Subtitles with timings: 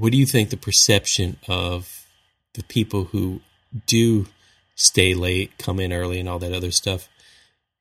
[0.00, 2.06] what do you think the perception of
[2.54, 3.42] the people who
[3.86, 4.26] do
[4.74, 7.08] stay late, come in early, and all that other stuff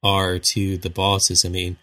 [0.03, 1.45] are to the bosses?
[1.45, 1.77] I mean,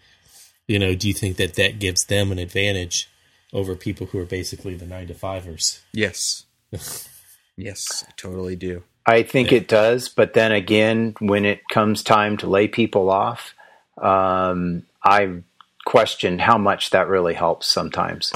[0.67, 3.09] you know, do you think that that gives them an advantage
[3.51, 5.81] over people who are basically the nine to fivers?
[5.91, 6.45] Yes.
[7.57, 8.83] yes, I totally do.
[9.07, 9.57] I think yeah.
[9.57, 13.55] it does, but then again, when it comes time to lay people off,
[13.97, 15.41] um, I
[15.87, 18.31] question how much that really helps sometimes.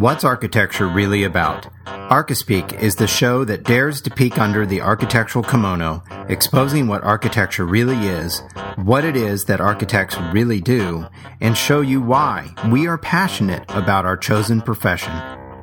[0.00, 1.66] What's architecture really about?
[1.84, 7.66] Archispeak is the show that dares to peek under the architectural kimono, exposing what architecture
[7.66, 8.42] really is,
[8.76, 11.06] what it is that architects really do,
[11.42, 15.12] and show you why we are passionate about our chosen profession.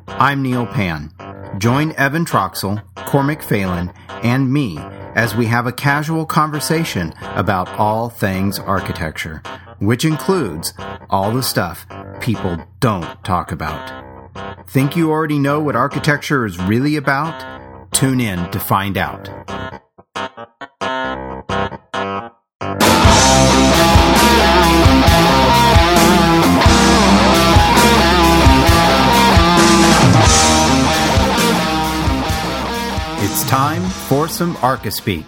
[0.06, 1.12] I'm Neil Pan.
[1.58, 3.92] Join Evan Troxel, Cormac Phalen,
[4.22, 4.78] and me
[5.16, 9.42] as we have a casual conversation about all things architecture,
[9.80, 10.74] which includes
[11.10, 11.88] all the stuff
[12.20, 14.07] people don't talk about.
[14.70, 17.90] Think you already know what architecture is really about?
[17.90, 19.26] Tune in to find out.
[33.20, 35.24] It's time for some Archispeak.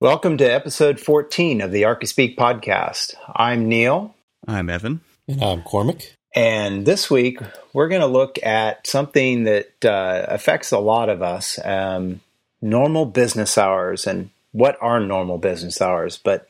[0.00, 3.14] Welcome to episode 14 of the Archispeak podcast.
[3.32, 4.12] I'm Neil.
[4.48, 5.02] I'm Evan.
[5.28, 6.16] And I'm Cormac.
[6.34, 7.38] And this week,
[7.72, 12.20] we're going to look at something that uh, affects a lot of us um,
[12.60, 16.18] normal business hours and what are normal business hours.
[16.18, 16.48] But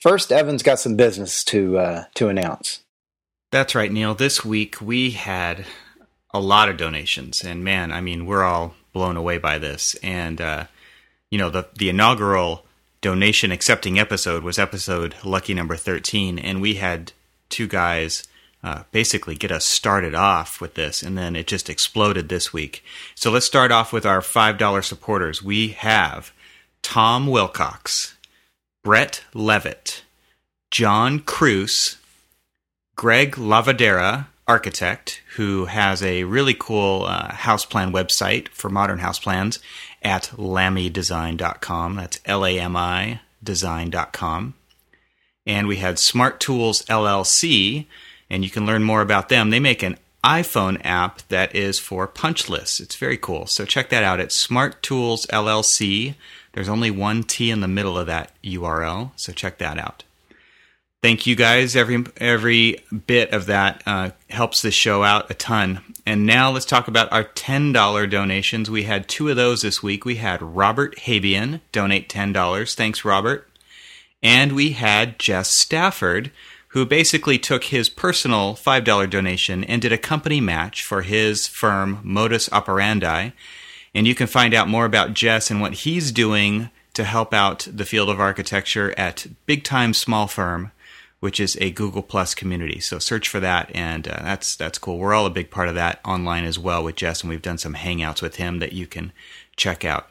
[0.00, 2.80] first, Evan's got some business to, uh, to announce.
[3.50, 4.14] That's right, Neil.
[4.14, 5.66] This week, we had
[6.32, 7.44] a lot of donations.
[7.44, 9.94] And man, I mean, we're all blown away by this.
[10.02, 10.64] And, uh,
[11.30, 12.64] you know, the, the inaugural
[13.02, 16.38] donation accepting episode was episode lucky number 13.
[16.38, 17.12] And we had
[17.50, 18.24] two guys
[18.66, 22.82] uh, basically get us started off with this, and then it just exploded this week.
[23.14, 25.40] So let's start off with our $5 supporters.
[25.40, 26.32] We have
[26.82, 28.16] Tom Wilcox,
[28.82, 30.02] Brett Levitt,
[30.72, 31.98] John Cruz,
[32.96, 39.20] Greg Lavadera, architect, who has a really cool uh, house plan website for modern house
[39.20, 39.60] plans
[40.02, 41.94] at lamidesign.com.
[41.94, 44.54] That's L A M I design.com.
[45.46, 47.86] And we had Smart Tools LLC,
[48.30, 49.50] and you can learn more about them.
[49.50, 52.80] They make an iPhone app that is for punch lists.
[52.80, 53.46] It's very cool.
[53.46, 54.20] So check that out.
[54.20, 56.14] It's Smart Tools LLC.
[56.52, 60.04] There's only one T in the middle of that URL, so check that out.
[61.02, 61.76] Thank you guys.
[61.76, 65.80] Every every bit of that uh, helps the show out a ton.
[66.04, 68.68] And now let's talk about our ten dollar donations.
[68.70, 70.04] We had two of those this week.
[70.04, 72.74] We had Robert Habian donate ten dollars.
[72.74, 73.48] Thanks, Robert.
[74.22, 76.32] And we had Jess Stafford
[76.76, 82.00] who basically took his personal $5 donation and did a company match for his firm,
[82.02, 83.30] Modus Operandi.
[83.94, 87.66] And you can find out more about Jess and what he's doing to help out
[87.72, 90.70] the field of architecture at Big Time Small Firm,
[91.20, 92.78] which is a Google Plus community.
[92.78, 94.98] So search for that, and uh, that's that's cool.
[94.98, 97.56] We're all a big part of that online as well with Jess, and we've done
[97.56, 99.14] some hangouts with him that you can
[99.56, 100.10] check out.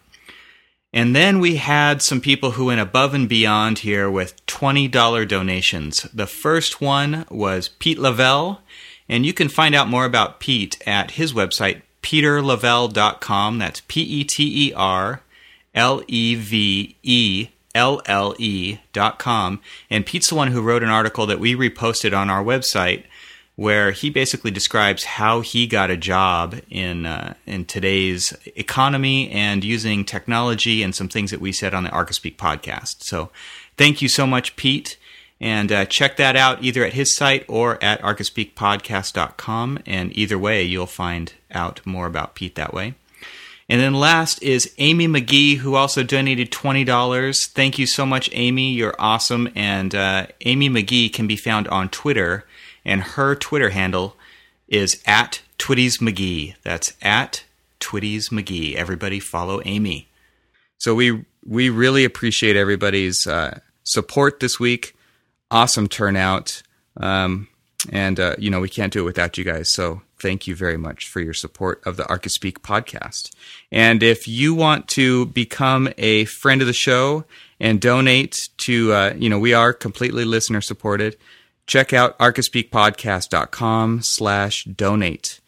[0.95, 6.03] And then we had some people who went above and beyond here with $20 donations.
[6.13, 8.59] The first one was Pete Levelle,
[9.09, 13.57] and you can find out more about Pete at his website, peterlevelle.com.
[13.57, 15.21] That's P E T E R
[15.75, 19.59] L E V E L L E dot com.
[19.89, 23.03] And Pete's the one who wrote an article that we reposted on our website
[23.55, 29.63] where he basically describes how he got a job in uh, in today's economy and
[29.63, 33.03] using technology and some things that we said on the Archispeak podcast.
[33.03, 33.29] So,
[33.77, 34.97] thank you so much, Pete.
[35.39, 39.79] And uh, check that out either at his site or at archispeakpodcast.com.
[39.85, 42.95] And either way, you'll find out more about Pete that way.
[43.67, 47.47] And then last is Amy McGee, who also donated $20.
[47.47, 48.71] Thank you so much, Amy.
[48.71, 49.49] You're awesome.
[49.55, 52.45] And uh, Amy McGee can be found on Twitter
[52.85, 54.15] and her Twitter handle
[54.67, 56.55] is at Twitties McGee.
[56.63, 57.43] That's at
[57.79, 58.75] Twitties McGee.
[58.75, 60.09] Everybody follow Amy.
[60.77, 64.95] So we we really appreciate everybody's uh, support this week.
[65.51, 66.63] Awesome turnout,
[66.97, 67.47] um,
[67.91, 69.71] and uh, you know we can't do it without you guys.
[69.71, 73.31] So thank you very much for your support of the Archispeak podcast.
[73.71, 77.25] And if you want to become a friend of the show
[77.59, 81.15] and donate to, uh, you know, we are completely listener supported
[81.67, 85.39] check out archispeakpodcast.com slash donate.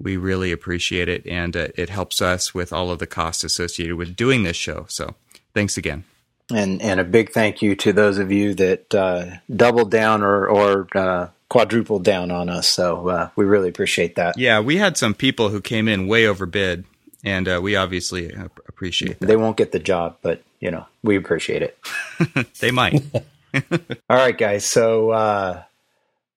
[0.00, 3.96] We really appreciate it, and uh, it helps us with all of the costs associated
[3.96, 4.86] with doing this show.
[4.88, 5.14] So
[5.54, 6.04] thanks again.
[6.52, 10.46] And and a big thank you to those of you that uh, doubled down or
[10.46, 12.68] or uh, quadrupled down on us.
[12.68, 14.36] So uh, we really appreciate that.
[14.36, 16.84] Yeah, we had some people who came in way overbid,
[17.22, 18.30] and uh, we obviously
[18.68, 19.26] appreciate that.
[19.26, 21.78] They won't get the job, but you know we appreciate it.
[22.60, 23.02] they might.
[24.10, 24.70] All right, guys.
[24.70, 25.62] So uh,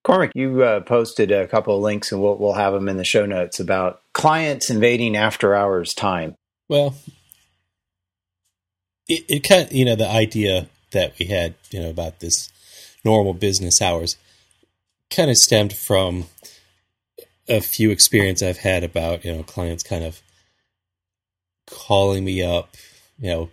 [0.04, 3.04] Cormac, you uh, posted a couple of links, and we'll we'll have them in the
[3.04, 6.36] show notes about clients invading after hours time.
[6.70, 6.96] Well,
[9.08, 12.50] it, it kind of, you know, the idea that we had, you know, about this
[13.04, 14.18] normal business hours
[15.10, 16.26] kind of stemmed from
[17.48, 20.22] a few experience I've had about, you know, clients kind of
[21.70, 22.76] calling me up,
[23.20, 23.50] you know,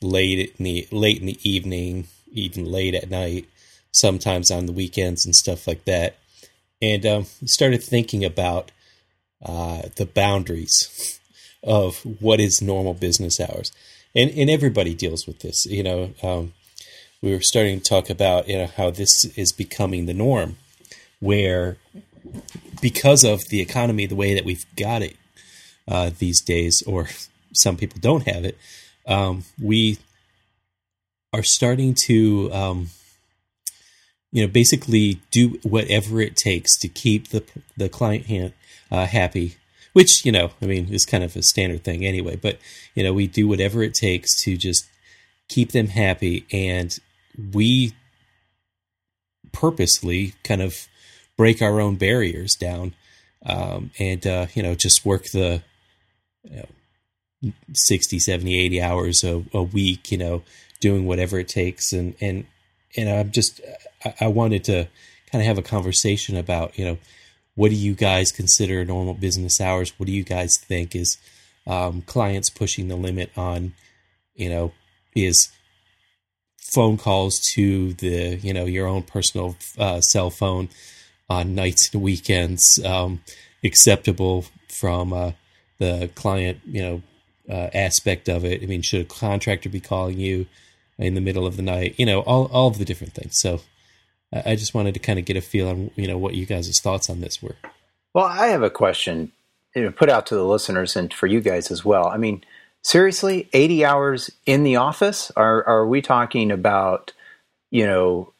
[0.00, 3.48] late in the late in the evening, even late at night,
[3.92, 6.16] sometimes on the weekends and stuff like that.
[6.80, 8.72] And um, started thinking about
[9.44, 11.20] uh, the boundaries
[11.62, 13.70] of what is normal business hours
[14.14, 15.66] and and everybody deals with this.
[15.66, 16.52] You know, um,
[17.20, 20.56] we were starting to talk about you know how this is becoming the norm,
[21.20, 21.76] where
[22.80, 25.16] because of the economy, the way that we've got it
[25.88, 27.08] uh, these days, or
[27.54, 28.58] some people don't have it,
[29.06, 29.98] um, we
[31.32, 32.52] are starting to.
[32.52, 32.90] Um,
[34.34, 37.44] you know, basically do whatever it takes to keep the
[37.76, 38.54] the client
[38.90, 39.56] uh, happy
[39.92, 42.36] which you know, I mean, is kind of a standard thing anyway.
[42.36, 42.58] But
[42.94, 44.86] you know, we do whatever it takes to just
[45.48, 46.96] keep them happy, and
[47.52, 47.94] we
[49.52, 50.88] purposely kind of
[51.36, 52.94] break our own barriers down,
[53.44, 55.62] um, and uh, you know, just work the
[56.44, 56.56] you
[57.42, 60.42] know, 60, 70, 80 hours a, a week, you know,
[60.82, 62.44] doing whatever it takes, and and
[62.96, 63.62] and I'm just
[64.20, 64.88] I, wanted to
[65.30, 66.98] kind of have a conversation about you know
[67.54, 69.92] what do you guys consider normal business hours?
[69.98, 71.18] What do you guys think is
[71.66, 73.74] um, clients pushing the limit on,
[74.34, 74.72] you know,
[75.14, 75.50] is
[76.56, 80.70] phone calls to the, you know, your own personal uh, cell phone
[81.28, 83.20] on nights and weekends um,
[83.62, 85.32] acceptable from uh,
[85.78, 87.02] the client, you know,
[87.50, 88.62] uh, aspect of it?
[88.62, 90.46] I mean, should a contractor be calling you
[90.98, 91.94] in the middle of the night?
[91.98, 93.38] You know, all all of the different things.
[93.38, 93.60] So
[94.32, 96.80] I just wanted to kind of get a feel on you know what you guys'
[96.80, 97.56] thoughts on this were.
[98.14, 99.32] Well, I have a question
[99.74, 102.06] you know, put out to the listeners and for you guys as well.
[102.06, 102.44] I mean,
[102.82, 105.30] seriously, eighty hours in the office?
[105.36, 107.12] Are are we talking about
[107.70, 108.32] you know?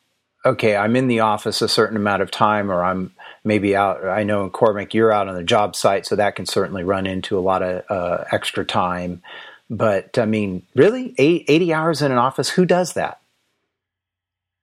[0.45, 3.15] Okay, I'm in the office a certain amount of time, or I'm
[3.45, 4.05] maybe out.
[4.05, 7.07] I know in Cormac you're out on the job site, so that can certainly run
[7.07, 9.23] into a lot of uh, extra time.
[9.73, 12.51] But I mean, really, 80 hours in an office?
[12.51, 13.23] Who does that?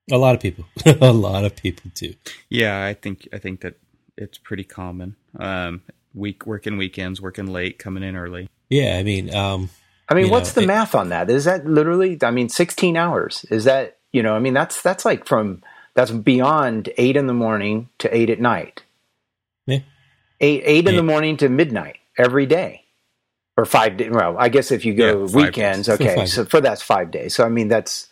[0.08, 0.64] A lot of people.
[0.86, 2.14] a lot of people do.
[2.48, 3.74] Yeah, I think I think that
[4.16, 5.16] it's pretty common.
[5.38, 5.82] Um,
[6.14, 8.48] week working weekends, working late, coming in early.
[8.68, 9.70] Yeah, I mean, um,
[10.08, 11.28] I mean, what's know, the it, math on that?
[11.28, 12.16] Is that literally?
[12.22, 13.44] I mean, sixteen hours.
[13.50, 14.34] Is that you know?
[14.34, 15.62] I mean, that's that's like from
[15.94, 18.84] that's beyond eight in the morning to eight at night.
[19.66, 19.80] Yeah.
[20.40, 20.90] Eight eight yeah.
[20.90, 22.84] in the morning to midnight every day,
[23.60, 23.96] or five.
[23.96, 24.10] days.
[24.10, 26.00] well, I guess if you go yeah, weekends, days.
[26.00, 27.34] okay, so for that's five days.
[27.34, 28.08] So I mean, that's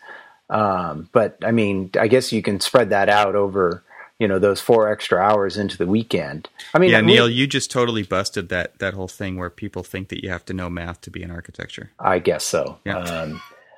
[0.49, 3.83] um, but I mean, I guess you can spread that out over
[4.19, 6.49] you know those four extra hours into the weekend.
[6.73, 10.09] I mean, yeah, Neil, you just totally busted that that whole thing where people think
[10.09, 11.91] that you have to know math to be in architecture.
[11.99, 12.79] I guess so.
[12.83, 12.99] Yeah.
[12.99, 13.41] Um,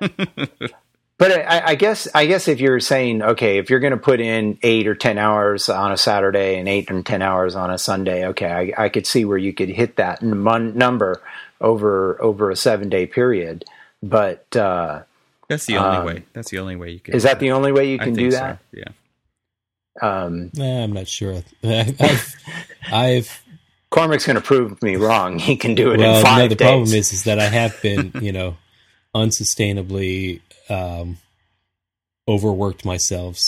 [1.18, 4.20] but I, I, guess I guess if you're saying okay, if you're going to put
[4.20, 7.78] in eight or ten hours on a Saturday and eight or ten hours on a
[7.78, 11.22] Sunday, okay, I, I could see where you could hit that number
[11.62, 13.64] over over a seven day period.
[14.02, 15.02] But uh,
[15.48, 16.24] that's the only um, way.
[16.32, 17.14] That's the only way you can.
[17.14, 17.40] Is that, that.
[17.40, 18.58] the only way you can do that?
[18.74, 18.78] So.
[18.80, 18.92] Yeah.
[20.00, 21.42] Um, nah, I'm not sure.
[21.64, 22.34] I've,
[22.90, 23.42] I've
[23.92, 25.38] Cormac's going to prove me wrong.
[25.38, 26.66] He can do it well, in five no, the days.
[26.66, 28.56] problem is, is that I have been, you know,
[29.14, 30.40] unsustainably
[30.70, 31.18] um,
[32.26, 33.38] overworked myself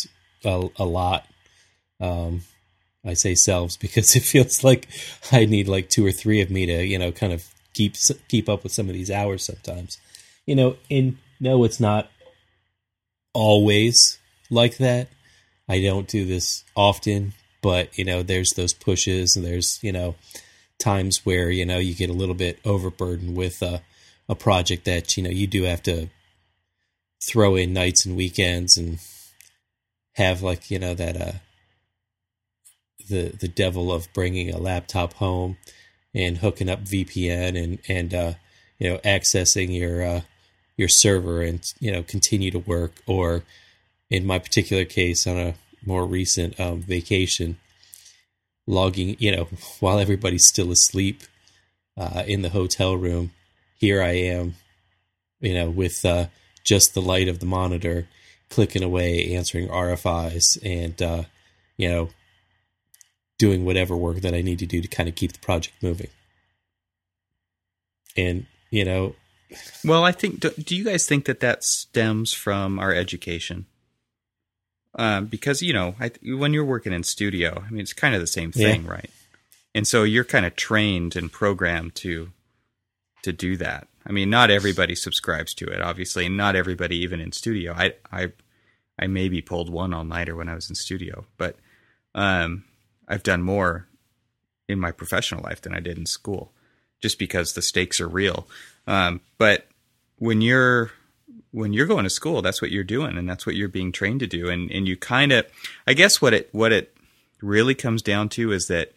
[0.44, 1.26] a, a lot.
[1.98, 2.42] Um,
[3.06, 4.86] I say selves because it feels like
[5.32, 7.96] I need like two or three of me to, you know, kind of keep
[8.28, 9.98] keep up with some of these hours sometimes.
[10.46, 12.10] You know, and no, it's not
[13.32, 14.18] always
[14.50, 15.08] like that.
[15.68, 20.14] I don't do this often, but you know, there's those pushes and there's, you know,
[20.78, 23.82] times where, you know, you get a little bit overburdened with a,
[24.28, 26.08] a project that, you know, you do have to
[27.26, 28.98] throw in nights and weekends and
[30.14, 31.32] have like, you know, that, uh,
[33.08, 35.56] the, the devil of bringing a laptop home
[36.14, 38.32] and hooking up VPN and, and, uh,
[38.78, 40.20] you know, accessing your, uh,
[40.76, 42.94] your server and you know continue to work.
[43.06, 43.44] Or
[44.10, 45.54] in my particular case on a
[45.86, 47.58] more recent um, vacation
[48.66, 49.44] logging you know
[49.80, 51.22] while everybody's still asleep
[51.96, 53.30] uh, in the hotel room
[53.76, 54.54] here i am
[55.40, 56.26] you know with uh,
[56.64, 58.08] just the light of the monitor,
[58.48, 61.24] clicking away, answering RFIs, and uh,
[61.76, 62.08] you know,
[63.38, 66.10] doing whatever work that I need to do to kind of keep the project moving.
[68.16, 69.14] And you know,
[69.84, 70.40] well, I think.
[70.40, 73.66] Do, do you guys think that that stems from our education?
[74.96, 78.20] Um, because you know, I, when you're working in studio, I mean, it's kind of
[78.20, 78.90] the same thing, yeah.
[78.90, 79.10] right?
[79.74, 82.30] And so you're kind of trained and programmed to
[83.22, 83.88] to do that.
[84.06, 87.72] I mean, not everybody subscribes to it, obviously, and not everybody even in studio.
[87.72, 88.32] I I
[88.98, 91.56] I maybe pulled one all nighter when I was in studio, but
[92.14, 92.64] um,
[93.08, 93.88] I've done more
[94.68, 96.52] in my professional life than I did in school,
[97.00, 98.46] just because the stakes are real.
[98.86, 99.66] Um, but
[100.18, 100.92] when you're
[101.50, 104.20] when you're going to school, that's what you're doing, and that's what you're being trained
[104.20, 104.48] to do.
[104.48, 105.46] And and you kind of,
[105.86, 106.96] I guess, what it what it
[107.40, 108.92] really comes down to is that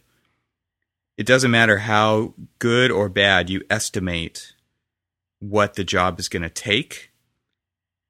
[1.17, 4.53] it doesn't matter how good or bad you estimate
[5.39, 7.11] what the job is going to take.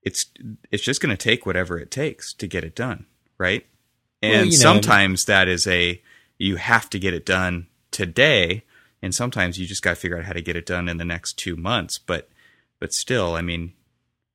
[0.04, 0.25] It's
[0.72, 3.06] it's just going to take whatever it takes to get it done,
[3.38, 3.66] right?
[4.21, 6.01] And well, you know, sometimes that is a
[6.38, 8.63] you have to get it done today,
[9.01, 11.05] and sometimes you just got to figure out how to get it done in the
[11.05, 11.97] next two months.
[11.97, 12.29] But
[12.79, 13.74] but still, I mean,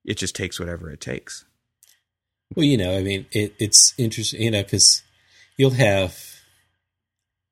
[0.05, 1.45] it just takes whatever it takes.
[2.55, 5.03] Well, you know, I mean, it, it's interesting, you know, because
[5.57, 6.19] you'll have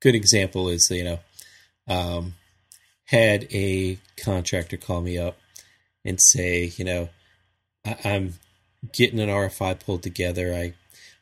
[0.00, 1.18] good example is you know,
[1.88, 2.34] um,
[3.06, 5.38] had a contractor call me up
[6.04, 7.08] and say, you know,
[7.84, 8.34] I, I'm
[8.92, 10.54] getting an RFI pulled together.
[10.54, 10.74] I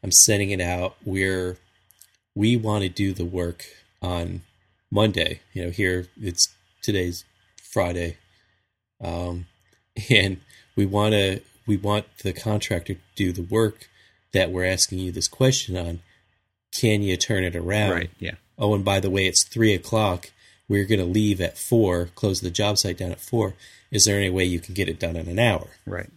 [0.09, 0.97] I'm sending it out.
[1.05, 1.59] We're
[2.35, 3.67] we want to do the work
[4.01, 4.41] on
[4.91, 5.41] Monday.
[5.53, 6.49] You know, here it's
[6.81, 7.27] today's
[7.63, 8.17] Friday,
[9.05, 9.49] um,
[10.09, 10.41] and
[10.77, 13.91] we want to we want the contractor to do the work
[14.33, 16.01] that we're asking you this question on.
[16.73, 17.91] Can you turn it around?
[17.91, 18.11] Right.
[18.19, 18.37] Yeah.
[18.59, 20.31] Oh, and by the way, it's three o'clock.
[20.71, 22.07] We're going to leave at four.
[22.15, 23.57] Close the job site down at four.
[23.91, 25.69] Is there any way you can get it done in an hour?
[25.85, 26.09] Right.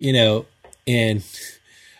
[0.00, 0.46] You know,
[0.84, 1.22] and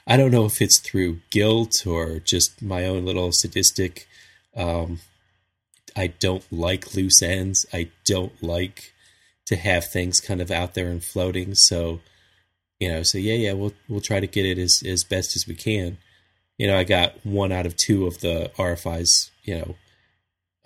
[0.07, 4.07] I don't know if it's through guilt or just my own little sadistic.
[4.55, 5.01] Um,
[5.97, 7.65] I don't like loose ends.
[7.73, 8.93] I don't like
[9.47, 11.55] to have things kind of out there and floating.
[11.55, 12.01] So,
[12.79, 15.47] you know, so yeah, yeah, we'll we'll try to get it as as best as
[15.47, 15.99] we can.
[16.59, 19.77] You know, I got one out of two of the RFIs, you know,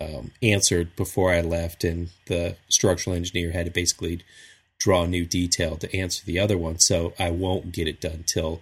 [0.01, 4.21] um, answered before I left, and the structural engineer had to basically
[4.79, 6.79] draw new detail to answer the other one.
[6.79, 8.61] So I won't get it done till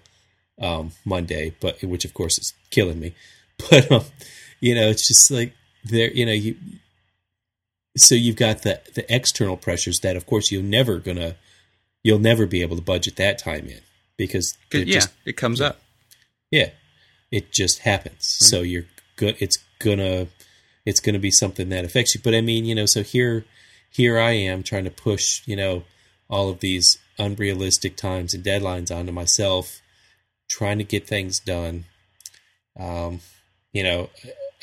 [0.60, 3.14] um, Monday, but which of course is killing me.
[3.72, 4.04] But um,
[4.60, 6.56] you know, it's just like there, you know, you.
[7.98, 11.38] So you've got the the external pressures that, of course, you're never gonna,
[12.04, 13.80] you'll never be able to budget that time in
[14.16, 15.80] because yeah, just, it comes up.
[16.52, 16.70] Yeah,
[17.32, 18.38] it just happens.
[18.42, 18.50] Right.
[18.50, 18.86] So you're
[19.16, 19.38] good.
[19.40, 20.28] It's gonna,
[20.86, 22.22] it's gonna be something that affects you.
[22.24, 23.46] But I mean, you know, so here,
[23.90, 25.84] here I am trying to push, you know,
[26.30, 29.82] all of these unrealistic times and deadlines onto myself
[30.48, 31.86] trying to get things done.
[32.80, 33.22] Um,
[33.74, 34.10] you know,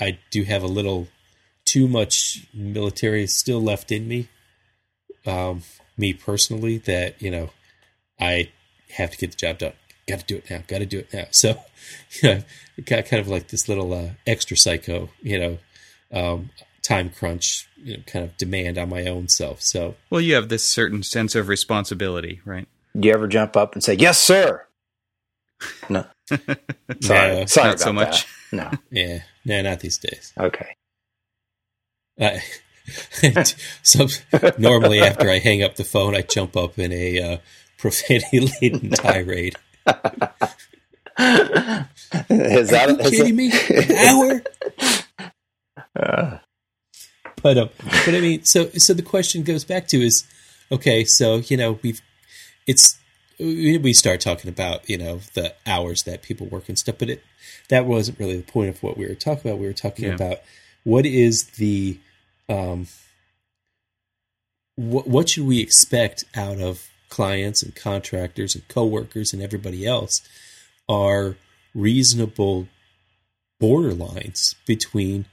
[0.00, 1.08] I do have a little
[1.64, 4.28] too much military still left in me.
[5.26, 5.62] Um,
[5.96, 7.50] me personally, that you know,
[8.20, 8.50] I
[8.96, 9.72] have to get the job done.
[10.06, 10.62] Got to do it now.
[10.66, 11.26] Got to do it now.
[11.30, 11.58] So,
[12.22, 12.42] you know,
[12.84, 15.58] got kind of like this little uh, extra psycho, you know,
[16.12, 16.50] um,
[16.82, 19.62] time crunch, you know, kind of demand on my own self.
[19.62, 22.68] So, well, you have this certain sense of responsibility, right?
[22.98, 24.66] Do you ever jump up and say, "Yes, sir"?
[25.88, 26.06] No.
[27.00, 28.26] sorry, no, sorry not so much.
[28.50, 28.72] That.
[28.72, 28.78] No.
[28.90, 30.32] Yeah, no, not these days.
[30.38, 30.76] Okay.
[32.20, 32.38] Uh,
[33.82, 34.06] so
[34.58, 37.38] normally after I hang up the phone, I jump up in a uh,
[37.78, 39.56] profanity-laden tirade.
[42.30, 43.52] is that, Are you kidding me?
[43.70, 44.42] An hour?
[45.96, 46.38] Uh.
[47.44, 47.68] But um,
[48.06, 50.24] but I mean, so so the question goes back to is,
[50.72, 52.00] okay, so you know we've
[52.66, 52.98] it's
[53.38, 57.22] we start talking about you know the hours that people work and stuff, but it
[57.68, 59.60] that wasn't really the point of what we were talking about.
[59.60, 60.14] We were talking yeah.
[60.14, 60.38] about
[60.84, 61.98] what is the
[62.48, 62.86] um,
[64.76, 70.20] what what should we expect out of clients and contractors and coworkers and everybody else
[70.88, 71.36] are
[71.74, 72.68] reasonable
[73.62, 75.26] borderlines between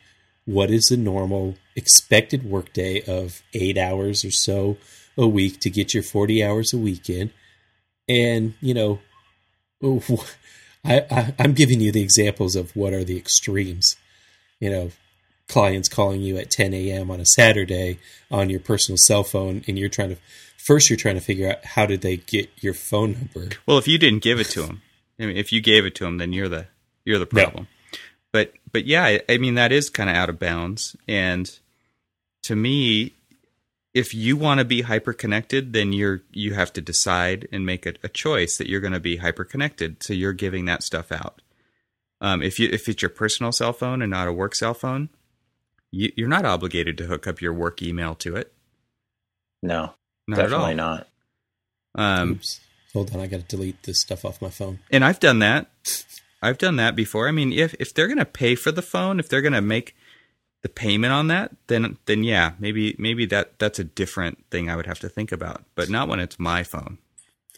[0.46, 4.77] what is the normal expected workday of eight hours or so
[5.17, 7.31] a week to get your 40 hours a week in
[8.08, 9.00] and, you know,
[10.84, 13.96] I, I, I'm giving you the examples of what are the extremes.
[14.60, 14.91] You know,
[15.48, 17.12] clients calling you at 10 a.m.
[17.12, 20.17] on a Saturday on your personal cell phone, and you're trying to
[20.58, 23.55] first you're trying to figure out how did they get your phone number.
[23.65, 24.81] Well, if you didn't give it to them,
[25.20, 26.67] I mean, if you gave it to them, then you're the
[27.05, 27.67] you're the problem.
[27.91, 28.00] No.
[28.31, 31.51] But but yeah, I, I mean that is kind of out of bounds, and
[32.43, 33.13] to me,
[33.93, 37.86] if you want to be hyper connected, then you're you have to decide and make
[37.86, 40.01] a, a choice that you're going to be hyper connected.
[40.03, 41.41] So you're giving that stuff out.
[42.21, 45.10] Um, if you if it's your personal cell phone and not a work cell phone,
[45.91, 48.53] you, you're not obligated to hook up your work email to it.
[49.63, 49.93] No,
[50.27, 50.75] Not at definitely all.
[50.75, 51.07] not.
[51.95, 52.60] Um, Oops.
[52.93, 54.79] Hold on, I got to delete this stuff off my phone.
[54.91, 55.67] and I've done that.
[56.41, 57.27] I've done that before.
[57.27, 59.62] I mean, if if they're going to pay for the phone, if they're going to
[59.62, 59.95] make
[60.62, 64.75] the payment on that, then then yeah, maybe maybe that that's a different thing I
[64.75, 65.63] would have to think about.
[65.75, 67.00] But not when it's my phone.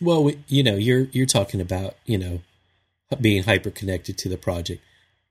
[0.01, 2.41] Well, we, you know, you're you're talking about you know
[3.19, 4.81] being hyper connected to the project.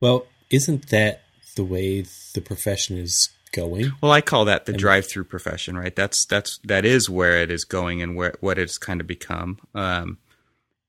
[0.00, 1.22] Well, isn't that
[1.56, 3.92] the way the profession is going?
[4.00, 5.94] Well, I call that the drive-through profession, right?
[5.94, 9.58] That's that's that is where it is going and where what it's kind of become.
[9.74, 10.18] Um,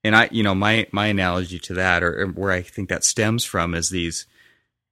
[0.02, 3.04] and I, you know, my my analogy to that, or, or where I think that
[3.04, 4.26] stems from, is these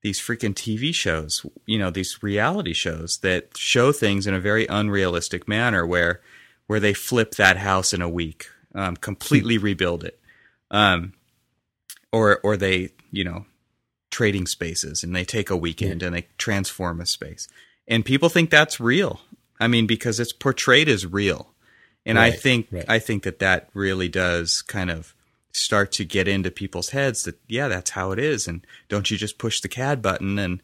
[0.02, 1.46] these freaking TV shows.
[1.66, 6.20] You know, these reality shows that show things in a very unrealistic manner, where
[6.66, 10.20] where they flip that house in a week, um, completely rebuild it,
[10.70, 11.14] um,
[12.12, 13.46] or or they, you know,
[14.10, 17.48] trading spaces and they take a weekend and they transform a space.
[17.88, 19.20] And people think that's real.
[19.58, 21.48] I mean, because it's portrayed as real.
[22.04, 22.84] And I think right.
[22.88, 25.14] I think that that really does kind of
[25.52, 28.48] start to get into people's heads that yeah, that's how it is.
[28.48, 30.62] And don't you just push the CAD button and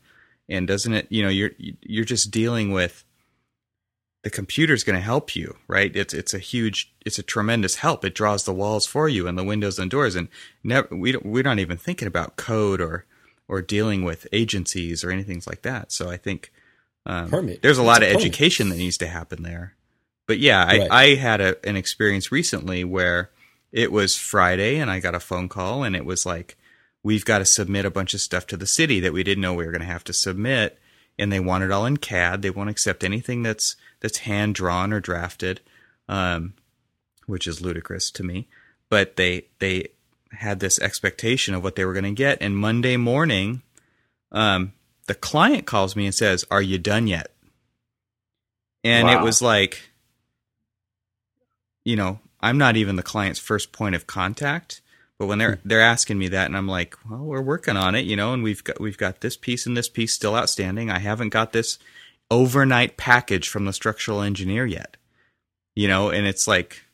[0.48, 1.06] and doesn't it?
[1.10, 3.04] You know, you're you're just dealing with
[4.24, 5.94] the computer's going to help you, right?
[5.94, 8.04] It's it's a huge, it's a tremendous help.
[8.04, 10.28] It draws the walls for you and the windows and doors, and
[10.64, 13.04] never we don't, we're not even thinking about code or
[13.46, 15.92] or dealing with agencies or anything like that.
[15.92, 16.52] So I think
[17.06, 17.30] um,
[17.62, 19.74] there's a lot of education that needs to happen there.
[20.26, 20.88] But yeah, I, Right.
[20.90, 23.30] I had a, an experience recently where
[23.72, 26.56] it was Friday and I got a phone call and it was like,
[27.02, 29.54] we've got to submit a bunch of stuff to the city that we didn't know
[29.54, 30.78] we were going to have to submit.
[31.18, 32.42] And they want it all in CAD.
[32.42, 35.60] They won't accept anything that's, that's hand drawn or drafted,
[36.08, 36.54] um,
[37.26, 38.48] which is ludicrous to me.
[38.88, 39.88] But they, they
[40.30, 42.38] had this expectation of what they were going to get.
[42.40, 43.62] And Monday morning,
[44.30, 44.72] um,
[45.06, 47.32] the client calls me and says, Are you done yet?
[48.84, 49.90] And it was like,
[51.84, 54.80] you know, I'm not even the client's first point of contact.
[55.18, 58.04] But when they're they're asking me that, and I'm like, well, we're working on it,
[58.04, 60.90] you know, and we've got we've got this piece and this piece still outstanding.
[60.90, 61.78] I haven't got this
[62.30, 64.96] overnight package from the structural engineer yet,
[65.74, 66.84] you know, and it's like,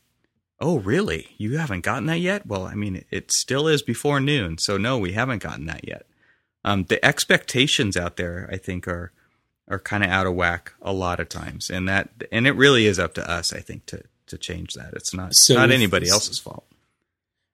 [0.59, 1.35] oh, really?
[1.37, 2.47] You haven't gotten that yet?
[2.47, 6.07] Well, I mean, it still is before noon, so no, we haven't gotten that yet.
[6.65, 9.13] Um, the expectations out there, I think, are
[9.69, 12.87] are kind of out of whack a lot of times, and that and it really
[12.87, 14.03] is up to us, I think, to
[14.35, 14.93] to change that.
[14.95, 16.65] It's not So not anybody this- else's fault.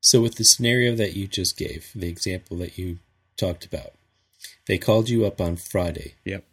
[0.02, 2.98] So, with the scenario that you just gave, the example that you
[3.36, 3.92] talked about,
[4.66, 6.14] they called you up on Friday.
[6.24, 6.44] Yep.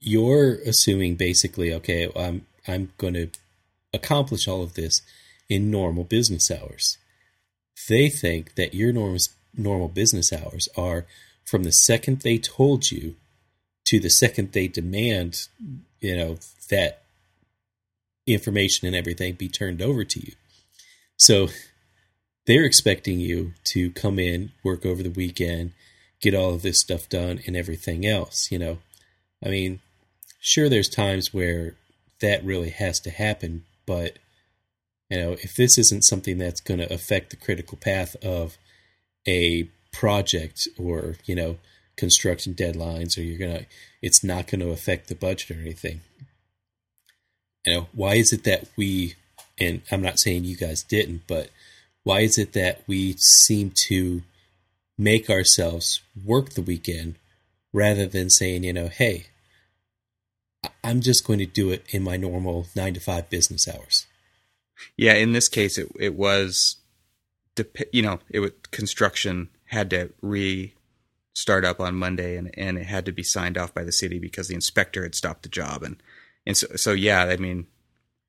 [0.00, 3.28] You're assuming basically, okay, I'm I'm going to
[3.92, 5.00] accomplish all of this
[5.48, 6.98] in normal business hours.
[7.88, 9.18] They think that your normal
[9.56, 11.06] normal business hours are
[11.44, 13.14] from the second they told you
[13.86, 15.46] to the second they demand,
[16.00, 17.02] you know, that
[18.26, 20.32] information and everything be turned over to you.
[21.16, 21.48] So
[22.46, 25.72] they're expecting you to come in, work over the weekend,
[26.20, 28.78] get all of this stuff done and everything else, you know.
[29.44, 29.80] I mean,
[30.40, 31.74] sure there's times where
[32.20, 34.18] that really has to happen, but
[35.10, 38.56] you know, if this isn't something that's going to affect the critical path of
[39.26, 41.58] a project or, you know,
[41.96, 43.66] construction deadlines or you're going to
[44.02, 46.00] it's not going to affect the budget or anything.
[47.66, 49.16] You know, why is it that we
[49.58, 51.50] and I'm not saying you guys didn't, but
[52.04, 54.22] why is it that we seem to
[54.98, 57.16] make ourselves work the weekend
[57.72, 59.26] rather than saying, you know, hey,
[60.82, 64.06] I'm just going to do it in my normal nine to five business hours.
[64.96, 66.76] Yeah, in this case, it it was,
[67.92, 70.74] you know, it was construction had to re
[71.34, 74.18] start up on Monday, and and it had to be signed off by the city
[74.18, 75.96] because the inspector had stopped the job, and
[76.46, 77.66] and so so yeah, I mean,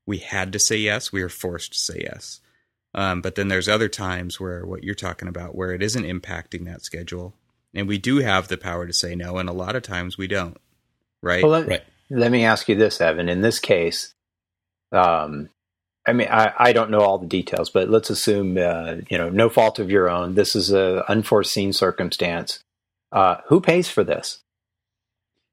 [0.08, 2.42] we had to say yes, we were forced to say yes,
[2.96, 6.66] um, but then there's other times where what you're talking about, where it isn't impacting
[6.66, 7.36] that schedule,
[7.74, 10.28] and we do have the power to say no, and a lot of times we
[10.28, 10.58] don't,
[11.24, 11.44] right?
[11.44, 11.84] Well, let, Right.
[12.10, 13.30] let me ask you this, Evan.
[13.30, 14.14] In this case,
[14.92, 15.50] um,
[16.08, 19.30] I mean, I, I don't know all the details, but let's assume, uh, you know,
[19.30, 20.36] no fault of your own.
[20.36, 22.60] This is an unforeseen circumstance.
[23.14, 24.40] Uh, who pays for this?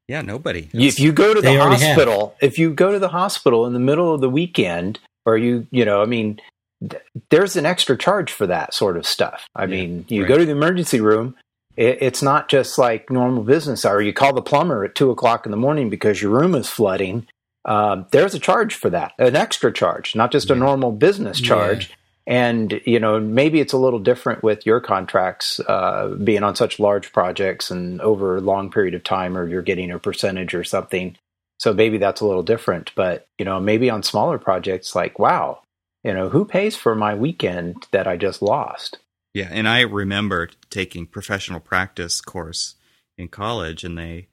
[0.08, 0.68] Yeah, nobody.
[0.72, 1.68] If you go to the They have.
[1.70, 5.66] hospital, if you go to the hospital in the middle of the weekend, or you,
[5.70, 6.40] you know, I mean,
[6.88, 9.46] th- there's an extra charge for that sort of stuff.
[9.56, 10.28] I Yeah, mean, you right.
[10.28, 11.36] go to the emergency room.
[11.76, 14.00] It, it's not just like normal business hour.
[14.02, 17.26] You call the plumber at two o'clock in the morning because your room is flooding.
[17.66, 21.88] um, there's a charge for that, an extra charge, not just a normal business charge.
[21.90, 21.96] Yeah.
[22.26, 26.80] And you know, maybe it's a little different with your contracts uh, being on such
[26.80, 30.64] large projects and over a long period of time, or you're getting a percentage or
[30.64, 31.16] something.
[31.58, 32.92] So maybe that's a little different.
[32.94, 35.60] But you know, maybe on smaller projects, like wow,
[36.02, 38.98] you know, who pays for my weekend that I just lost?
[39.34, 42.76] Yeah, and I remember taking professional practice course
[43.18, 44.28] in college, and they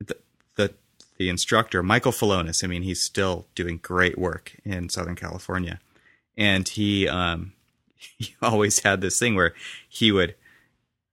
[0.00, 0.16] the
[0.56, 0.74] the,
[1.16, 2.64] the instructor Michael Falonis.
[2.64, 5.78] I mean, he's still doing great work in Southern California,
[6.38, 7.52] and he um
[7.96, 9.52] he always had this thing where
[9.88, 10.34] he would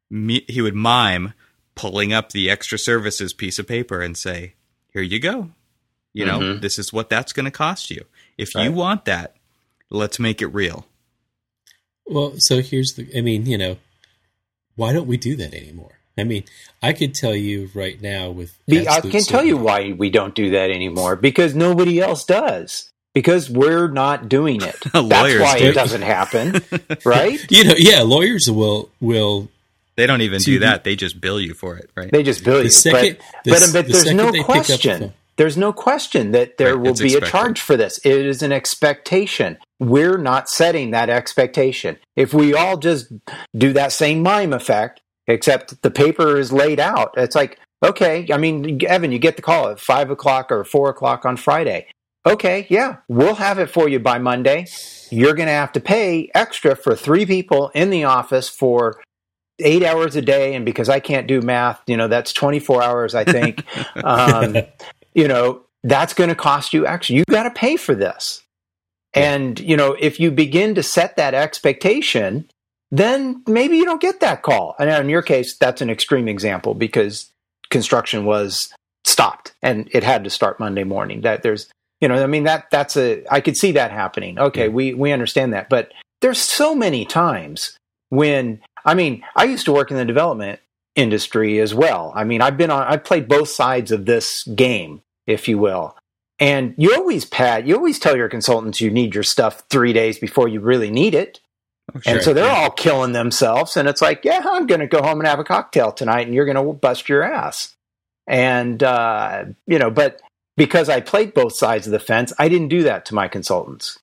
[0.09, 1.33] me- he would mime
[1.75, 4.53] pulling up the extra services piece of paper and say,
[4.93, 5.49] "Here you go.
[6.13, 6.61] You know, Mhm.
[6.61, 8.05] this is what that's going to cost you.
[8.37, 9.35] If you want that,
[9.89, 10.87] let's make it real."
[12.05, 13.09] Well, so here's the.
[13.17, 13.77] I mean, you know,
[14.75, 15.99] why don't we do that anymore?
[16.17, 16.45] I mean,
[16.81, 18.57] I could tell you right now with.
[18.67, 22.23] Be, I absolute can tell you why we don't do that anymore because nobody else
[22.23, 22.91] does.
[23.15, 24.75] Because we're not doing it.
[24.93, 25.65] That's why do.
[25.69, 26.61] it doesn't happen,
[27.05, 27.39] right?
[27.49, 29.49] You know, yeah, lawyers will will
[29.95, 30.83] They don't even do be- that.
[30.83, 32.11] They just bill you for it, right?
[32.11, 32.69] They just bill you.
[32.69, 35.13] second- but the but, but the there's no they pick up the question.
[35.37, 37.23] There's no question that there Right, will be expected.
[37.27, 37.97] a charge for this.
[38.05, 39.57] It is an expectation.
[39.79, 41.97] We're not setting that expectation.
[42.15, 43.11] If we all just
[43.57, 48.37] do that same mime effect, except the paper is laid out, it's like, okay, I
[48.37, 51.87] mean, Evan, you get the call at five o'clock or four o'clock on Friday.
[52.25, 54.65] Okay, yeah, we'll have it for you by Monday.
[55.11, 58.99] You're going to have to pay extra for three people in the office for
[59.59, 60.55] eight hours a day.
[60.55, 63.63] And because I can't do math, you know, that's 24 hours, I think.
[64.03, 64.57] um,
[65.13, 67.15] you know, that's going to cost you extra.
[67.15, 68.41] You got to pay for this.
[69.13, 72.49] And, you know, if you begin to set that expectation,
[72.91, 74.75] then maybe you don't get that call.
[74.79, 77.31] And in your case, that's an extreme example because
[77.69, 78.73] construction was
[79.05, 81.21] stopped and it had to start Monday morning.
[81.21, 81.69] That there's,
[82.05, 84.37] you know, I mean, that, that's a, I could see that happening.
[84.37, 84.67] Okay.
[84.67, 85.69] We, we understand that.
[85.69, 85.91] But
[86.21, 87.75] there's so many times
[88.09, 90.59] when, I mean, I used to work in the development
[90.93, 92.13] industry as well.
[92.15, 95.97] I mean, I've been on, I've played both sides of this game, if you will.
[96.37, 100.19] And you always pat, you always tell your consultants you need your stuff three days
[100.19, 101.39] before you really need it.
[101.95, 102.13] Oh, sure.
[102.13, 103.77] And so they're all killing themselves.
[103.77, 106.35] And it's like, yeah, I'm going to go home and have a cocktail tonight and
[106.35, 107.73] you're going to bust your ass.
[108.27, 110.21] And, uh, you know, but
[110.57, 113.99] because I played both sides of the fence, I didn't do that to my consultants.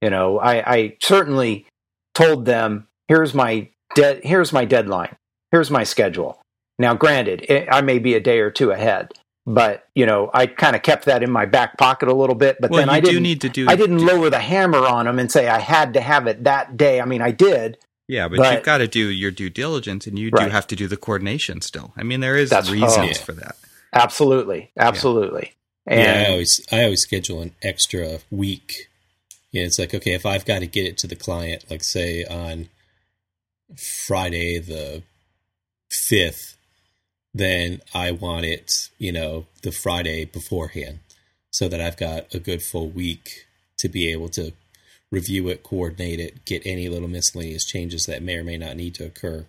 [0.00, 1.66] You know, I, I certainly
[2.14, 5.16] told them, here's my de- here's my deadline.
[5.52, 6.40] Here's my schedule.
[6.78, 9.12] Now, granted, it, I may be a day or two ahead,
[9.46, 12.56] but you know, I kind of kept that in my back pocket a little bit.
[12.60, 13.24] But well, then I do didn't.
[13.24, 13.68] need to do.
[13.68, 16.76] I didn't lower the hammer on them and say I had to have it that
[16.78, 17.00] day.
[17.00, 17.76] I mean, I did.
[18.08, 20.76] Yeah, but, but- you've got to do your due diligence, and you do have to
[20.76, 21.92] do the coordination still.
[21.96, 23.22] I mean, there is That's- reasons oh.
[23.22, 23.56] for that.
[23.92, 25.52] Absolutely, absolutely.
[25.52, 25.59] yeah,
[25.98, 28.88] I always I always schedule an extra week.
[29.50, 32.24] Yeah, it's like okay, if I've got to get it to the client, like say
[32.24, 32.68] on
[33.76, 35.02] Friday the
[35.90, 36.56] fifth,
[37.34, 41.00] then I want it, you know, the Friday beforehand,
[41.50, 43.46] so that I've got a good full week
[43.78, 44.52] to be able to
[45.10, 48.94] review it, coordinate it, get any little miscellaneous changes that may or may not need
[48.94, 49.46] to occur,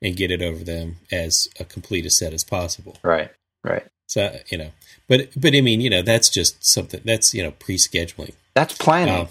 [0.00, 2.96] and get it over them as a complete a set as possible.
[3.02, 3.30] right,
[3.64, 3.86] right.
[4.12, 4.72] So you know,
[5.08, 8.34] but but I mean, you know, that's just something that's you know pre-scheduling.
[8.54, 9.22] That's planning.
[9.22, 9.28] Um,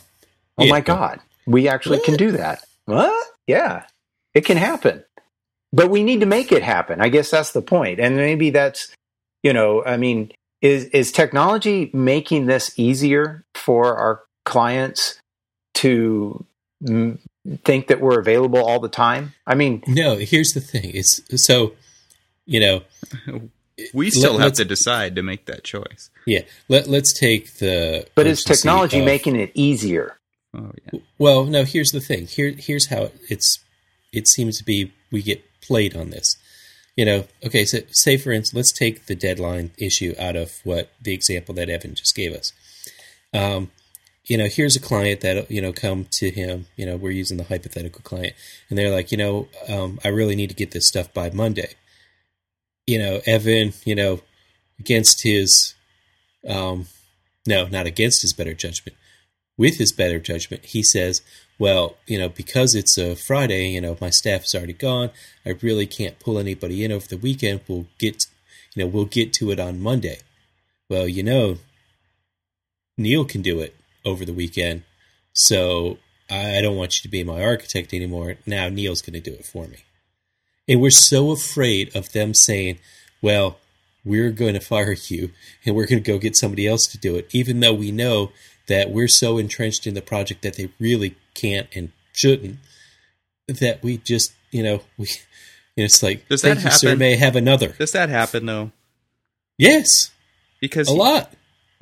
[0.58, 0.72] oh yeah.
[0.72, 2.66] my God, we actually can do that.
[2.86, 3.28] What?
[3.46, 3.84] Yeah,
[4.34, 5.04] it can happen.
[5.72, 7.00] But we need to make it happen.
[7.00, 8.00] I guess that's the point.
[8.00, 8.94] And maybe that's,
[9.44, 15.20] you know, I mean, is is technology making this easier for our clients
[15.76, 16.44] to
[16.84, 17.20] mm,
[17.64, 19.36] think that we're available all the time?
[19.46, 20.90] I mean, No, here's the thing.
[20.96, 21.74] It's so
[22.48, 22.82] you know,
[23.94, 26.10] We still have let's- to decide to make that choice.
[26.26, 26.42] yeah.
[26.70, 28.08] Let let's take the.
[28.16, 30.18] but is technology of- making it easier?
[30.54, 31.64] Oh yeah, Well, no.
[31.64, 32.28] Here's the thing.
[32.28, 33.60] Here, here's how it's.
[34.12, 36.36] It seems to be we get played on this.
[36.98, 37.64] You know, okay.
[37.64, 41.70] So, say for instance, let's take the deadline issue out of what the example that
[41.70, 42.52] Evan just gave us.
[43.34, 43.72] Um,
[44.26, 46.68] you know, here's a client that you know come to him.
[46.76, 48.34] You know, we're using the hypothetical client,
[48.70, 51.76] and they're like, you know, um, I really need to get this stuff by Monday.
[52.92, 53.74] You know, Evan.
[53.86, 54.22] You know,
[54.80, 55.76] against his,
[56.48, 56.88] um,
[57.48, 58.98] no, not against his better judgment
[59.62, 61.22] with his better judgment, he says,
[61.60, 65.12] well, you know, because it's a Friday, you know, my staff is already gone.
[65.46, 67.62] I really can't pull anybody in over the weekend.
[67.68, 68.26] We'll get,
[68.74, 70.18] you know, we'll get to it on Monday.
[70.90, 71.58] Well, you know,
[72.98, 74.82] Neil can do it over the weekend.
[75.34, 78.38] So I don't want you to be my architect anymore.
[78.48, 79.78] Now Neil's going to do it for me.
[80.72, 82.80] And we're so afraid of them saying,
[83.22, 83.58] well,
[84.06, 85.32] we're going to fire you
[85.66, 88.32] and we're going to go get somebody else to do it, even though we know
[88.68, 92.58] that we're so entrenched in the project that they really can't and shouldn't.
[93.50, 95.08] That we just, you know, we,
[95.76, 97.00] it's like, Does that thank you, happen?
[97.00, 97.70] may have another.
[97.74, 98.72] Does that happen though?
[99.58, 100.12] Yes,
[100.62, 101.34] Because a lot.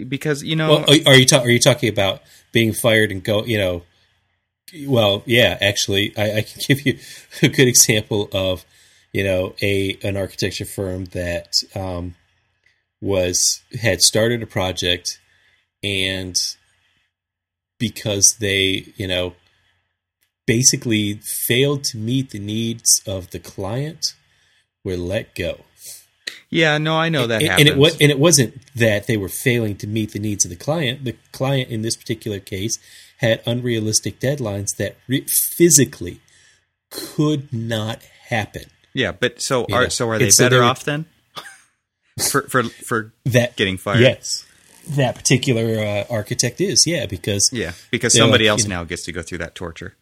[0.07, 3.23] Because you know, Well, are, are you ta- are you talking about being fired and
[3.23, 3.43] go?
[3.45, 3.83] You know,
[4.87, 5.57] well, yeah.
[5.61, 6.97] Actually, I, I can give you
[7.43, 8.65] a good example of
[9.11, 12.15] you know a an architecture firm that um,
[13.01, 15.19] was had started a project
[15.83, 16.35] and
[17.79, 19.33] because they you know
[20.45, 24.13] basically failed to meet the needs of the client
[24.83, 25.65] were let go
[26.49, 27.69] yeah, no, I know that and, happens.
[27.69, 30.49] and it was and it wasn't that they were failing to meet the needs of
[30.49, 31.03] the client.
[31.03, 32.79] The client in this particular case
[33.17, 36.21] had unrealistic deadlines that re- physically
[36.89, 38.63] could not happen.
[38.99, 41.05] Yeah, but so are know, so are they better off then?
[42.31, 44.01] for for for That getting fired?
[44.01, 44.45] Yes,
[44.89, 49.03] that particular uh, architect is yeah because Yeah, because somebody else you know- now gets
[49.05, 49.95] to go through that torture.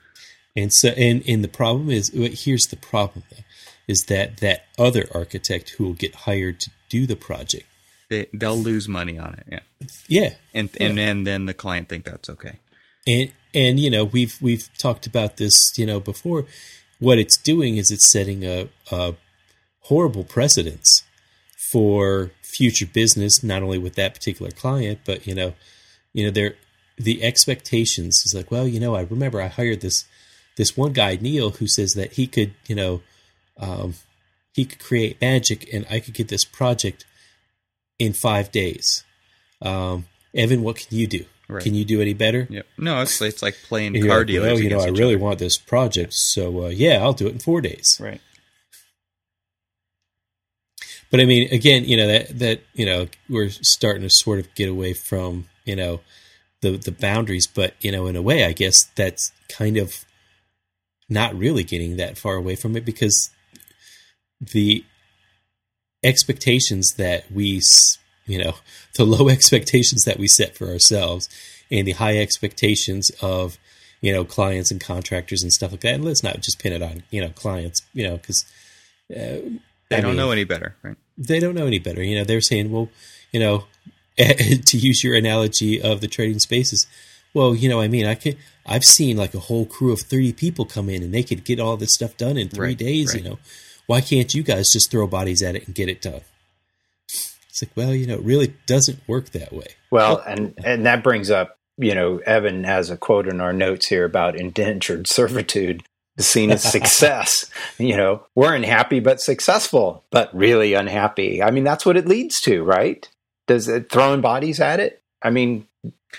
[0.55, 2.09] And so, and and the problem is,
[2.43, 3.43] here's the problem though,
[3.87, 7.65] is that that other architect who will get hired to do the project,
[8.09, 9.45] They they'll lose money on it.
[9.51, 9.59] Yeah,
[10.07, 12.57] yeah, and and and then the client think that's okay.
[13.05, 16.45] and and you know we've we've talked about this you know before.
[16.99, 19.15] What it's doing is it's setting a, a
[19.81, 21.03] horrible precedence
[21.71, 25.53] for future business, not only with that particular client, but you know,
[26.13, 26.55] you know, there
[26.97, 30.05] the expectations is like, well, you know, I remember I hired this
[30.55, 33.01] this one guy Neil who says that he could, you know,
[33.57, 33.93] um,
[34.53, 37.05] he could create magic and I could get this project
[37.99, 39.03] in five days.
[39.61, 41.25] Um, Evan, what can you do?
[41.49, 41.63] Right.
[41.63, 42.45] Can you do any better?
[42.49, 42.65] Yep.
[42.77, 44.51] No, it's it's like playing And car like, dealers.
[44.53, 45.23] well, you know, I really other.
[45.23, 47.97] want this project, so uh, yeah, I'll do it in four days.
[48.01, 48.19] right.
[51.09, 54.53] But I mean, again, you know that that you know we're starting to sort of
[54.55, 56.01] get away from you know
[56.61, 60.03] the the boundaries, but you know, in a way, I guess that's kind of
[61.07, 63.29] not really getting that far away from it because
[64.41, 64.83] the
[66.03, 67.61] expectations that we,
[68.27, 68.55] you know,
[68.95, 71.27] the low expectations that we set for ourselves
[71.71, 73.57] and the high expectations of
[74.01, 75.95] you know clients and contractors and stuff like that.
[75.95, 78.45] And let's not just pin it on you know clients, you know, because
[79.11, 79.41] uh,
[79.89, 80.97] They I don't mean- know any better, right?
[81.17, 82.03] they don't know any better.
[82.03, 82.89] You know, they're saying, well,
[83.31, 83.63] you know,
[84.17, 86.85] to use your analogy of the trading spaces,
[87.33, 90.33] well, you know, I mean, I could, I've seen like a whole crew of 30
[90.33, 93.13] people come in and they could get all this stuff done in three Right, days,
[93.13, 93.23] right.
[93.23, 93.39] you know,
[93.87, 96.21] why can't you guys just throw bodies at it and get it done?
[97.59, 99.65] It's like, well, you know, it really doesn't work that way.
[99.89, 103.87] Well, and and that brings up, you know, Evan has a quote in our notes
[103.87, 105.81] here about indentured servitude
[106.17, 107.49] is seen as success.
[107.79, 111.41] you know, we're unhappy but successful, but really unhappy.
[111.41, 113.09] I mean, that's what it leads to, right?
[113.47, 115.01] Does it throwing bodies at it?
[115.23, 115.67] I mean,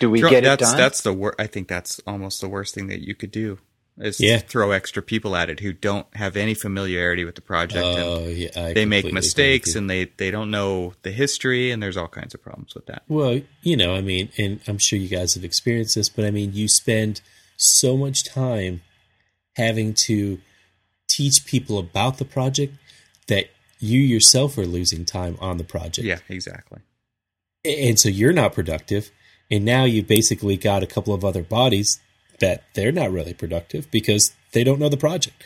[0.01, 0.77] do we Throw- get it that's done?
[0.77, 3.59] that's the wor- I think that's almost the worst thing that you could do
[4.01, 4.39] is Yeah.
[4.39, 8.27] throw extra people at it who don't have any familiarity with the project and Oh,
[8.29, 11.83] yeah, they make completely agree with mistakes and they they don't know the history and
[11.83, 13.03] there's all kinds of problems with that.
[13.09, 16.31] Well, you know, I mean, and I'm sure you guys have experienced this, but I
[16.31, 17.21] mean, you spend
[17.57, 18.83] so much time
[19.57, 20.41] having to
[21.09, 22.75] teach people about the project
[23.27, 26.07] that you yourself are losing time on the project.
[26.07, 26.81] Yeah, exactly.
[27.65, 29.11] And so you're not productive.
[29.51, 31.99] And now you've basically got a couple of other bodies
[32.41, 35.43] that they're not really productive because they don't know the project.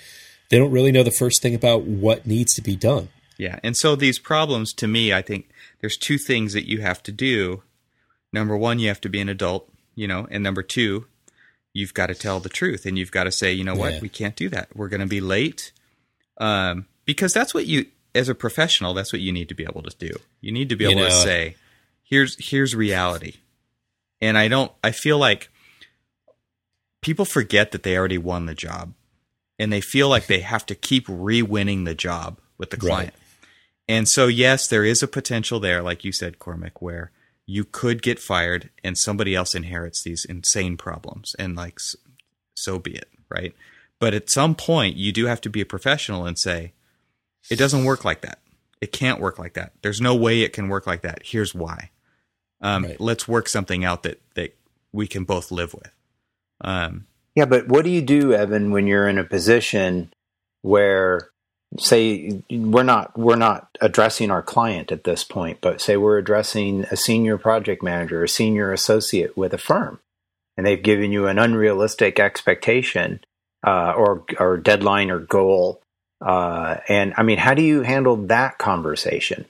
[0.51, 3.09] They don't really know the first thing about what needs to be done.
[3.39, 3.59] Yeah.
[3.63, 5.49] And so these problems to me, I think
[5.81, 7.63] there's two things that you have to do.
[8.33, 11.07] Number one, you have to be an adult, you know, and number two,
[11.73, 14.01] you've got to tell the truth and you've got to say, you know what, Yeah.
[14.01, 14.69] we can't do that.
[14.77, 15.73] We're going to be late.
[16.39, 19.83] Um, because that's what you, as a professional, that's what you need to be able
[19.83, 20.13] to do.
[20.41, 21.57] You need to be You able to say,
[22.03, 23.37] here's, here's reality.
[24.21, 25.51] And I don't, I feel like
[27.03, 28.95] people forget that they already won the job
[29.59, 32.89] and they feel like they have to keep re-winning the job with the Right.
[32.89, 33.15] client.
[33.89, 37.11] And so, yes, there is a potential there, like you said, Cormac, where
[37.47, 41.79] you could get fired and somebody else inherits these insane problems, and like,
[42.55, 43.55] so be it, right?
[43.99, 46.73] But at some point, you do have to be a professional and say,
[47.51, 48.39] it doesn't work like that.
[48.81, 49.73] It can't work like that.
[49.83, 51.21] There's no way it can work like that.
[51.25, 51.91] Here's why.
[52.61, 53.01] Um, Right.
[53.01, 54.57] Let's work something out that that
[54.93, 55.91] we can both live with.
[56.63, 60.13] Um, Yeah, but what do you do, Evan, when you're in a position
[60.63, 61.31] where,
[61.79, 66.85] say, we're not we're not addressing our client at this point, but say we're addressing
[66.91, 69.99] a senior project manager, a senior associate with a firm,
[70.57, 73.21] and they've given you an unrealistic expectation
[73.67, 75.81] uh, or or deadline or goal,
[76.21, 79.47] uh, and I mean, how do you handle that conversation?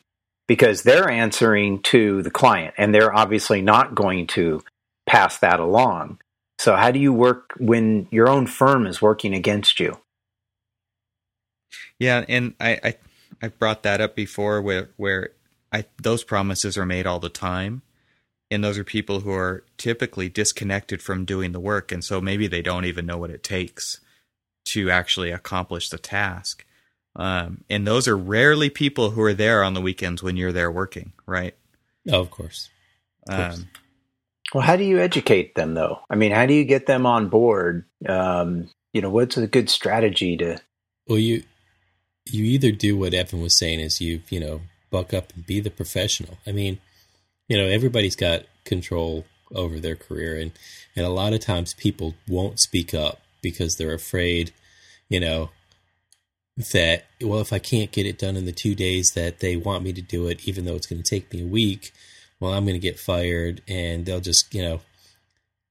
[0.49, 4.63] because they're answering to the client and they're obviously not going to
[5.07, 6.19] pass that along.
[6.63, 9.99] So, how do you work when your own firm is working against you?
[11.99, 12.95] Yeah, and I I,
[13.43, 15.31] I brought that up before where where
[15.73, 17.83] I those promises are made all the time.
[18.49, 22.47] And those are people who are typically disconnected from doing the work and so maybe
[22.47, 23.99] they don't even know what it takes
[24.67, 26.65] to actually accomplish the task.
[27.17, 30.71] Um, and those are rarely people who are there on the weekends when you're there
[30.71, 31.57] working, right?
[32.09, 32.69] Oh, of course.
[33.27, 33.59] Of course.
[33.59, 33.69] Um,
[34.53, 36.01] well, how do you educate them, though?
[36.11, 37.85] I mean, how do you get them on board?
[38.09, 40.59] Um, you know, what's a good strategy to?
[41.07, 41.45] Well, you
[42.27, 44.61] you either do what Evan was saying, is you you know
[44.91, 46.39] buck up and be the professional.
[46.47, 46.79] I mean,
[47.49, 50.53] you know, everybody's got control over their career, and
[50.95, 54.53] and a lot of times people won't speak up because they're afraid,
[55.09, 55.51] you know,
[56.73, 59.85] that well, if I can't get it done in the two days that they want
[59.85, 61.93] me to do it, even though it's going to take me a week,
[62.43, 64.81] well, I'm going to get fired, and they'll just you know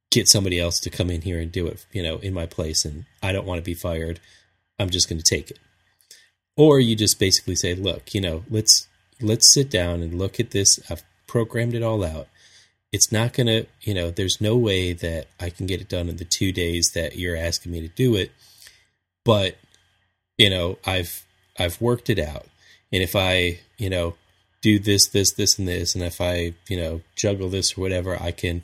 [0.09, 2.85] get somebody else to come in here and do it, you know, in my place,
[2.85, 4.21] and I don't want to be fired.
[4.79, 5.59] I'm just going to take it.
[6.55, 8.87] Or you just basically say, look, you know, let's
[9.19, 10.79] let's sit down and look at this.
[10.89, 12.29] I've programmed it all out.
[12.93, 16.07] It's not going to, you know, there's no way that I can get it done
[16.07, 18.31] in the 2 days that you're asking me to do it.
[19.25, 19.57] But,
[20.37, 21.25] you know, I've
[21.59, 22.45] I've worked it out.
[22.93, 24.15] And if I, you know,
[24.61, 28.21] do this, this, this, and this, and if I, you know, juggle this or whatever,
[28.21, 28.63] I can,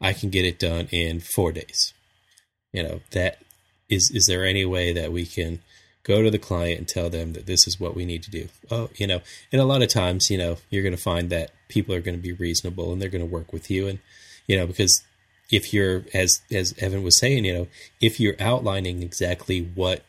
[0.00, 1.94] I can get it done in four days.
[2.72, 3.38] You know, that
[3.88, 5.60] is, is there any way that we can
[6.02, 8.48] go to the client and tell them that this is what we need to do?
[8.70, 11.50] Oh, you know, and a lot of times, you know, you're going to find that
[11.68, 13.88] people are going to be reasonable and they're going to work with you.
[13.88, 13.98] And,
[14.46, 15.02] you know, because
[15.50, 17.66] if you're, as, as Evan was saying, you know,
[18.00, 20.04] if you're outlining exactly what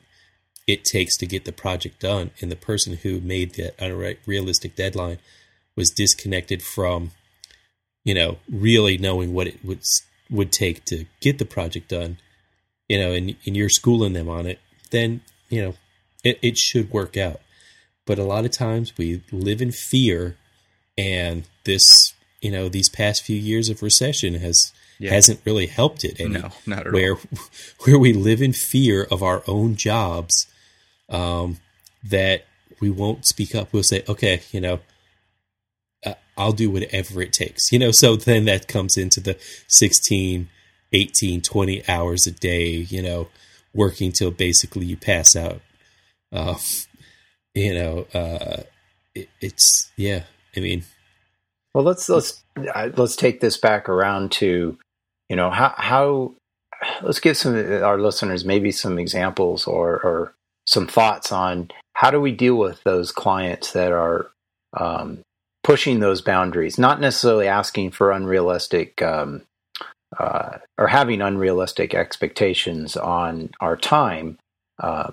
[0.70, 2.30] it takes to get the project done.
[2.40, 5.18] And the person who made that unrealistic deadline
[5.76, 7.12] was disconnected from,
[8.06, 9.82] you know, really knowing what it would
[10.30, 12.18] would take to get the project done.
[12.88, 14.60] You know, and, and you're schooling them on it,
[14.92, 15.76] then you know
[16.24, 17.42] it, it should work out.
[18.06, 20.38] But a lot of times we live in fear,
[20.98, 25.12] and this, you know, these past few years of recession has yeah.
[25.12, 26.20] hasn't really helped it.
[26.20, 27.40] Any, no, not at where, all.
[27.86, 30.48] Where we live in fear of our own jobs
[31.10, 31.58] um,
[32.04, 32.46] that
[32.80, 33.74] we won't speak up.
[33.74, 34.80] We'll say, okay, you know,
[36.06, 37.92] uh, I'll do whatever it takes, you know.
[37.94, 40.50] So then that comes into the 16,
[40.94, 43.28] 18, 20 hours a day, you know,
[43.74, 45.62] working till basically you pass out.
[46.32, 46.56] Uh,
[47.54, 48.64] you know, uh,
[49.16, 50.24] it, it's yeah.
[50.56, 50.84] I mean,
[51.74, 52.44] well, let's let's
[52.96, 54.78] let's take this back around to,
[55.30, 56.34] you know, how how
[57.02, 60.36] let's give some our listeners maybe some examples or or
[60.70, 64.30] some thoughts on how do we deal with those clients that are
[64.78, 65.20] um,
[65.64, 69.42] pushing those boundaries, not necessarily asking for unrealistic um,
[70.18, 74.38] uh, or having unrealistic expectations on our time
[74.80, 75.12] uh,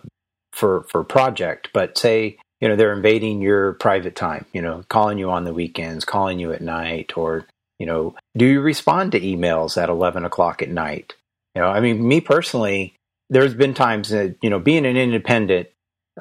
[0.53, 5.19] for for project, but say you know they're invading your private time, you know, calling
[5.19, 7.47] you on the weekends, calling you at night, or
[7.79, 11.15] you know, do you respond to emails at eleven o'clock at night?
[11.55, 12.96] You know, I mean, me personally,
[13.31, 15.69] there's been times that you know being an independent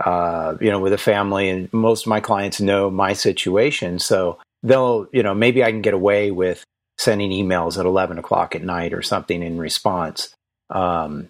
[0.03, 3.99] uh, you know with a family and most of my clients know my situation.
[3.99, 6.63] So they'll you know maybe i can get away with
[6.97, 10.33] sending emails at 11 o'clock at night or something in response.
[10.69, 11.29] Um,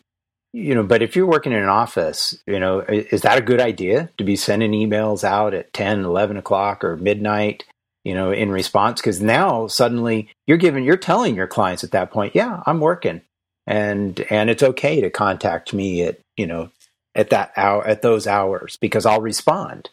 [0.54, 3.60] you know but if you're working in an office you know is that a good
[3.60, 7.66] idea to be sending emails out at 10 11 o'clock or midnight
[8.06, 9.02] you know in response?
[9.02, 13.22] Because now suddenly you're giving you're telling your clients at that point yeah i'm working
[13.67, 16.69] and and it's okay to contact me at you know
[17.15, 19.89] at that hour at those hours because I'll respond.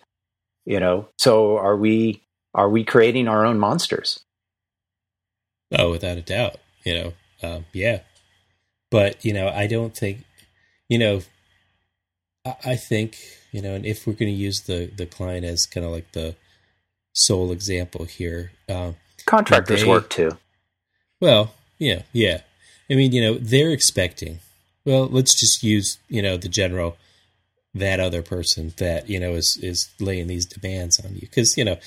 [0.64, 2.22] You know, so are we
[2.54, 4.20] are we creating our own monsters?
[5.76, 6.56] Oh, without a doubt.
[6.84, 8.00] You know, um, yeah.
[8.90, 10.24] But you know, I don't think.
[10.88, 11.22] You know,
[12.44, 13.16] I, I think
[13.50, 16.12] you know, and if we're going to use the the client as kind of like
[16.12, 16.36] the
[17.14, 20.30] sole example here, um, contractors they, work too.
[21.20, 22.42] Well, yeah, yeah.
[22.90, 24.40] I mean, you know, they're expecting.
[24.84, 26.96] Well, let's just use, you know, the general
[27.74, 31.64] that other person that, you know, is is laying these demands on you because, you
[31.64, 31.78] know,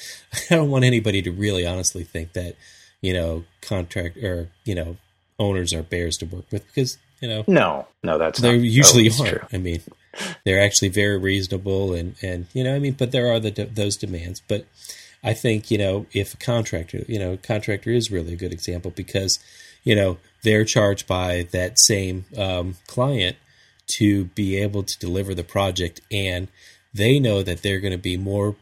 [0.49, 2.55] I don't want anybody to really honestly think that,
[3.01, 4.97] you know, contract or, you know,
[5.37, 9.29] owners are bears to work with because, you know, no, no, that's they usually aren't.
[9.29, 9.47] True.
[9.53, 9.81] I mean,
[10.43, 13.97] they're actually very reasonable and and you know, I mean, but there are the those
[13.97, 14.65] demands, but
[15.23, 18.91] I think, you know, if a contractor, you know, contractor is really a good example
[18.91, 19.39] because,
[19.85, 23.37] you know, they're charged by that same um, client
[23.87, 26.49] to be able to deliver the project, and
[26.93, 28.57] they know that they're going to be more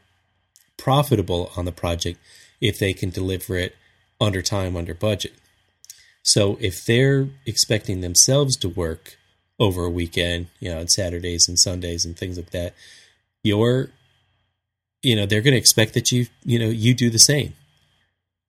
[0.78, 2.20] profitable on the project
[2.62, 3.76] if they can deliver it
[4.20, 5.34] under time, under budget.
[6.24, 9.18] So if they're expecting themselves to work
[9.60, 12.74] over a weekend, you know, on Saturdays and Sundays and things like that,
[13.44, 13.92] you're,
[15.02, 17.54] you know, they're going to expect that you, you know, you do the same.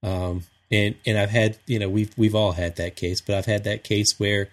[0.03, 3.45] Um, and and I've had, you know, we've we've all had that case, but I've
[3.45, 4.49] had that case where,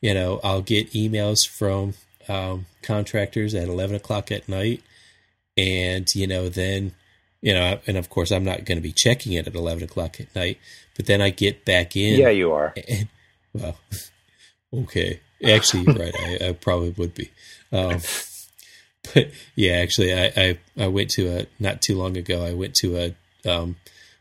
[0.00, 1.94] you know, I'll get emails from
[2.28, 4.82] um, contractors at eleven o'clock at night,
[5.56, 6.92] and you know, then
[7.42, 10.20] you know, and of course, I'm not going to be checking it at 11 o'clock
[10.20, 10.58] at night,
[10.96, 12.18] but then I get back in.
[12.18, 12.74] Yeah, you are.
[12.88, 13.08] And,
[13.52, 13.76] well,
[14.74, 15.20] okay.
[15.44, 16.14] Actually, you're right.
[16.16, 17.30] I, I, probably would be.
[17.72, 18.00] Um,
[19.14, 22.74] but yeah, actually, I, I, I, went to a, not too long ago, I went
[22.76, 23.76] to a um,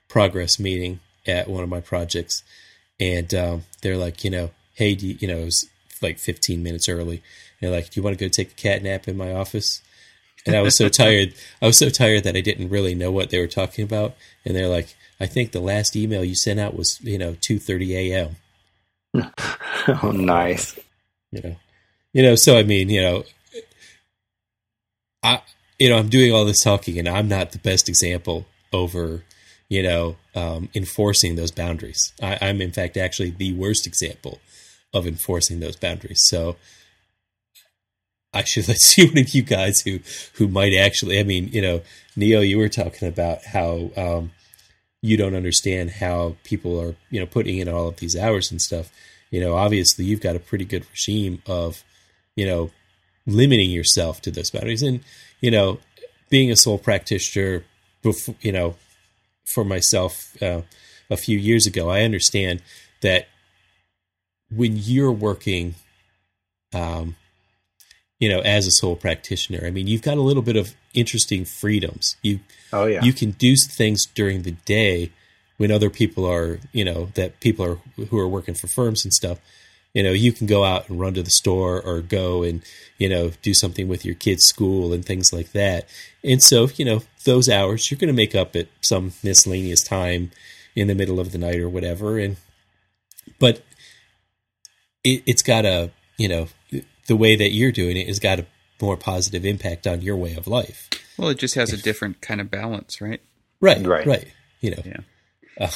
[0.07, 2.43] progress meeting at one of my projects,
[2.99, 5.69] and um, they're like, you know, hey, you, you know, it was
[6.01, 7.17] like 15 minutes early.
[7.17, 9.81] And they're like, do you want to go take a cat nap in my office?
[10.45, 11.33] and I was so tired.
[11.61, 14.15] I was so tired that I didn't really know what they were talking about.
[14.45, 17.59] And they're like, "I think the last email you sent out was, you know, two
[17.59, 18.35] thirty a.m."
[20.03, 20.77] oh, nice.
[21.31, 21.55] You know,
[22.13, 22.35] you know.
[22.35, 23.23] So I mean, you know,
[25.23, 25.41] I,
[25.77, 29.23] you know, I'm doing all this talking, and I'm not the best example over,
[29.69, 32.11] you know, um, enforcing those boundaries.
[32.21, 34.39] I, I'm in fact actually the worst example
[34.93, 36.21] of enforcing those boundaries.
[36.25, 36.55] So
[38.33, 39.99] I should let's see one of you guys who
[40.33, 41.19] who might actually.
[41.19, 41.81] I mean, you know,
[42.15, 44.31] Neil, you were talking about how um,
[45.01, 48.61] you don't understand how people are, you know, putting in all of these hours and
[48.61, 48.91] stuff.
[49.31, 51.83] You know, obviously, you've got a pretty good regime of,
[52.35, 52.71] you know,
[53.27, 55.01] limiting yourself to those boundaries, and
[55.39, 55.79] you know,
[56.29, 57.63] being a sole practitioner,
[58.01, 58.75] before, you know,
[59.49, 60.61] for myself uh,
[61.09, 62.61] a few years ago, I understand
[63.01, 63.27] that
[64.49, 65.75] when you're working.
[66.73, 67.15] Um,
[68.19, 69.65] you know, as a sole practitioner.
[69.65, 72.17] I mean, you've got a little bit of interesting freedoms.
[72.21, 72.41] You,
[72.73, 75.11] oh yeah, you can do things during the day
[75.57, 79.13] when other people are, you know, that people are who are working for firms and
[79.13, 79.39] stuff.
[79.93, 82.61] You know, you can go out and run to the store or go and,
[82.97, 85.87] you know, do something with your kids' school and things like that.
[86.23, 90.31] And so, you know, those hours you're going to make up at some miscellaneous time
[90.75, 92.19] in the middle of the night or whatever.
[92.19, 92.37] And,
[93.39, 93.63] but
[95.03, 96.47] it, it's got a, you know,
[97.07, 98.45] the way that you're doing it has got a
[98.79, 100.87] more positive impact on your way of life.
[101.17, 103.21] Well, it just has a different kind of balance, right?
[103.59, 104.27] Right, right, right.
[104.61, 104.99] You know, yeah.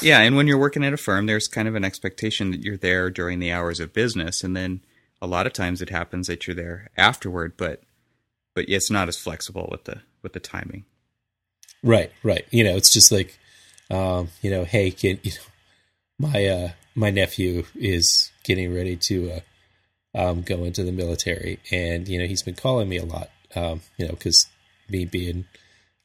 [0.00, 2.76] Yeah, and when you're working at a firm, there's kind of an expectation that you're
[2.76, 4.80] there during the hours of business, and then
[5.20, 7.82] a lot of times it happens that you're there afterward, but
[8.54, 10.84] but it's not as flexible with the with the timing.
[11.82, 12.46] Right, right.
[12.50, 13.38] You know, it's just like,
[13.90, 19.32] um, you know, hey, kid, you know, my uh, my nephew is getting ready to
[19.32, 19.40] uh,
[20.14, 23.82] um, go into the military, and you know he's been calling me a lot, um,
[23.98, 24.46] you know, because
[24.88, 25.46] me being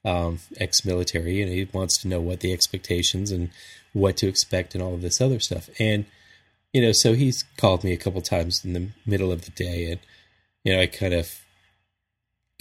[0.06, 3.50] um, ex-military, and he wants to know what the expectations and
[3.94, 6.06] what to expect and all of this other stuff, and
[6.74, 9.92] you know, so he's called me a couple times in the middle of the day,
[9.92, 10.00] and
[10.64, 11.42] you know, I kind of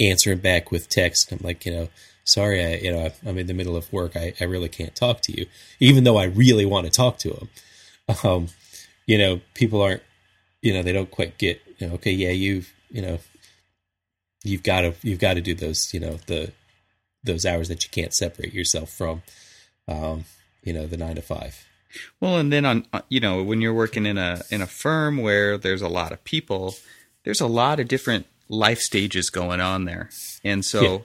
[0.01, 1.30] answer him back with text.
[1.32, 1.89] I'm like, you know,
[2.24, 4.16] sorry, I, you know, I'm in the middle of work.
[4.16, 5.47] I, I really can't talk to you,
[5.80, 7.49] even though I really want to talk to him.
[8.24, 8.49] Um,
[9.07, 10.03] you know, people aren't
[10.62, 13.18] you know they don't quite get you know okay yeah you've you know
[14.45, 16.53] you've got to you've got to do those you know the
[17.29, 19.22] those hours that you can't separate yourself from
[19.87, 20.24] um
[20.62, 21.66] you know the 9 to 5
[22.20, 25.18] well and then on uh, you know when you're working in a in a firm
[25.18, 26.74] where there's a lot of people
[27.24, 30.11] there's a lot of different life stages going on there
[30.43, 30.99] and so yeah.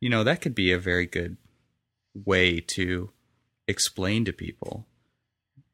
[0.00, 1.36] you know that could be a very good
[2.24, 3.10] way to
[3.66, 4.86] explain to people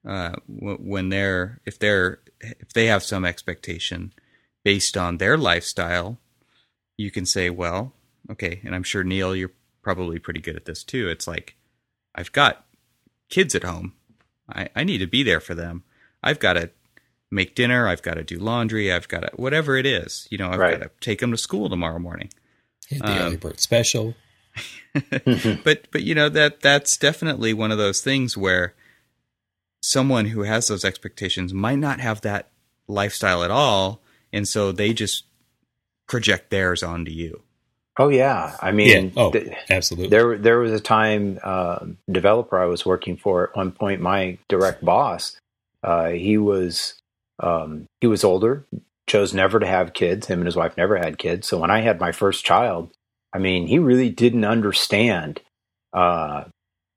[0.07, 4.13] uh, when they're if they're if they have some expectation
[4.65, 6.19] based on their lifestyle,
[6.97, 7.93] you can say, well,
[8.31, 9.53] okay, and I'm sure Neil, you're
[9.85, 11.09] probably pretty good at this too.
[11.09, 11.57] It's like
[12.15, 12.65] I've got
[13.29, 13.93] kids at home.
[14.49, 15.85] I, I need to be there for them.
[16.23, 16.71] I've got to
[17.31, 17.87] make dinner.
[17.87, 18.93] I've got to do laundry.
[18.93, 20.27] I've got to whatever it is.
[20.31, 20.79] You know, I've right.
[20.79, 22.31] got to take them to school tomorrow morning.
[22.91, 24.15] the um, early bird special.
[25.65, 28.75] but but you know that that's definitely one of those things where
[29.81, 32.51] someone who has those expectations might not have that
[32.87, 34.01] lifestyle at all,
[34.33, 35.25] and so they just
[36.07, 37.43] project theirs onto you.
[37.99, 39.23] Oh yeah, I mean, yeah.
[39.23, 40.09] oh, th- absolutely.
[40.09, 44.01] There, there was a time uh, developer I was working for at one point.
[44.01, 45.37] My direct boss,
[45.83, 46.95] uh, he was
[47.39, 48.65] um, he was older,
[49.07, 50.27] chose never to have kids.
[50.27, 51.47] Him and his wife never had kids.
[51.47, 52.91] So when I had my first child,
[53.33, 55.41] I mean, he really didn't understand
[55.93, 56.45] uh,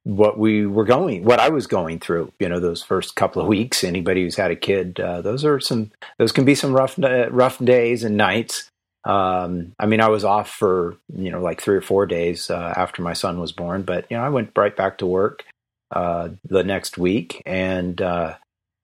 [0.03, 3.47] what we were going, what I was going through, you know, those first couple of
[3.47, 3.83] weeks.
[3.83, 7.29] Anybody who's had a kid, uh, those are some, those can be some rough, uh,
[7.29, 8.69] rough days and nights.
[9.07, 12.73] Um, I mean, I was off for you know like three or four days uh,
[12.75, 15.45] after my son was born, but you know I went right back to work
[15.91, 18.35] uh, the next week, and uh,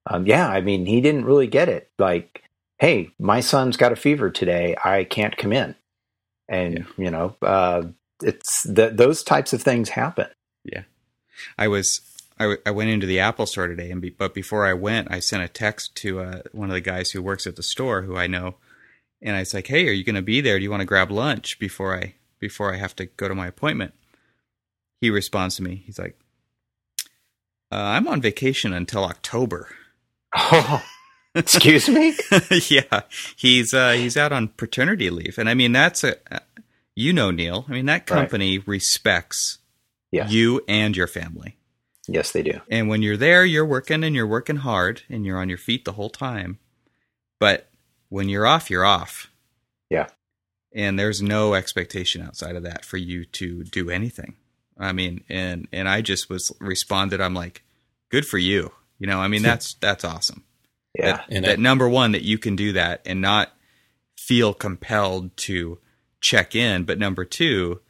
[0.08, 1.90] um, yeah, I mean he didn't really get it.
[2.00, 2.42] Like,
[2.80, 5.76] hey, my son's got a fever today, I can't come in,
[6.48, 6.84] and yeah.
[6.98, 7.84] you know uh,
[8.22, 10.28] it's those types of things happen.
[10.64, 10.84] Yeah,
[11.58, 12.00] I was
[12.40, 15.12] I, w- I went into the Apple store today, and be, but before I went,
[15.12, 18.04] I sent a text to uh, one of the guys who works at the store,
[18.04, 18.56] who I know,
[19.24, 20.58] and I was like, "Hey, are you going to be there?
[20.58, 23.48] Do you want to grab lunch before I before I have to go to my
[23.48, 23.94] appointment?"
[25.02, 25.84] He responds to me.
[25.86, 26.20] He's like,
[27.72, 29.70] uh, "I'm on vacation until October."
[30.36, 30.84] Oh,
[31.36, 32.16] excuse me.
[32.70, 33.02] yeah,
[33.36, 36.18] he's uh, he's out on paternity leave, and I mean that's a
[36.96, 37.66] you know Neil.
[37.68, 38.68] I mean that company right.
[38.68, 39.60] respects
[40.12, 40.28] yeah.
[40.28, 41.58] you and your family.
[42.08, 42.60] Yes, they do.
[42.70, 45.86] And when you're there, you're working and you're working hard and you're on your feet
[45.86, 46.60] the whole time.
[47.40, 47.70] But
[48.14, 49.32] when you're off, you're off.
[49.90, 50.06] Yeah.
[50.72, 54.36] And there's no expectation outside of that for you to do anything.
[54.78, 57.20] I mean, and and I just was responded.
[57.20, 57.64] I'm like,
[58.10, 58.72] good for you.
[59.00, 60.44] You know, I mean, that's that's awesome.
[60.94, 61.18] Yeah.
[61.18, 63.52] That, and that I, number one, that you can do that and not
[64.16, 65.80] feel compelled to
[66.22, 67.82] check in, but number two,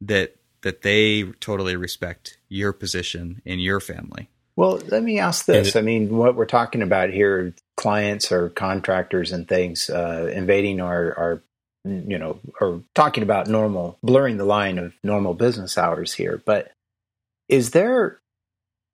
[0.00, 4.28] that that they totally respect your position in your family.
[4.58, 5.76] Well, let me ask this.
[5.76, 11.14] I mean, what we're talking about here, clients or contractors and things uh, invading our,
[11.16, 11.42] our,
[11.84, 16.42] you know, or talking about normal, blurring the line of normal business hours here.
[16.44, 16.72] But
[17.48, 18.18] is there,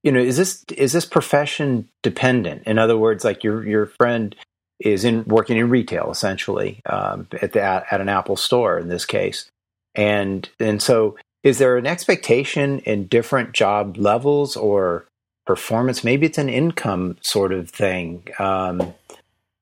[0.03, 2.65] you know, is this is this profession dependent?
[2.67, 4.37] In other words, like your your friend
[4.81, 9.07] is in working in retail essentially um, at the at an Apple store in this
[9.07, 9.51] case,
[9.95, 15.07] and and so is there an expectation in different job levels or
[15.47, 16.05] performance?
[16.05, 18.95] Maybe it's an income sort of thing, um,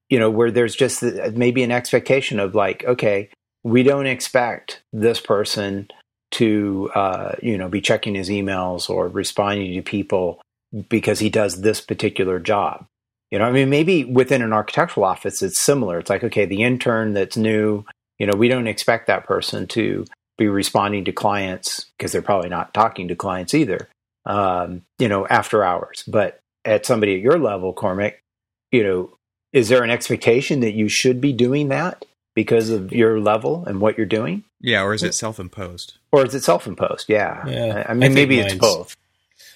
[0.08, 3.30] you know, where there's just maybe an expectation of like, okay,
[3.64, 5.88] we don't expect this person
[6.32, 10.40] to, uh, you know, be checking his emails or responding to people
[10.88, 12.86] because he does this particular job.
[13.30, 15.98] You know, I mean, maybe within an architectural office, it's similar.
[15.98, 17.84] It's like, okay, the intern that's new,
[18.18, 20.04] you know, we don't expect that person to
[20.36, 23.88] be responding to clients because they're probably not talking to clients either,
[24.24, 26.04] um, you know, after hours.
[26.06, 28.22] But at somebody at your level, Cormac,
[28.70, 29.18] you know,
[29.52, 32.04] is there an expectation that you should be doing that
[32.34, 34.44] because of your level and what you're doing?
[34.60, 35.94] Yeah, or is it self-imposed?
[36.12, 37.08] Or is it self-imposed?
[37.08, 37.86] Yeah, yeah.
[37.88, 38.96] I mean, I maybe it's both.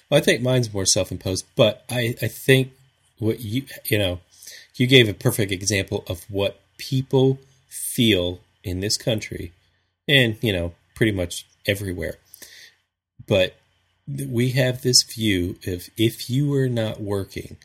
[0.09, 2.71] Well, I think mine's more self-imposed, but I, I think
[3.19, 4.19] what you you know,
[4.75, 9.51] you gave a perfect example of what people feel in this country
[10.07, 12.15] and you know pretty much everywhere.
[13.27, 13.55] But
[14.07, 17.57] we have this view of if you are not working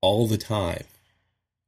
[0.00, 0.84] all the time,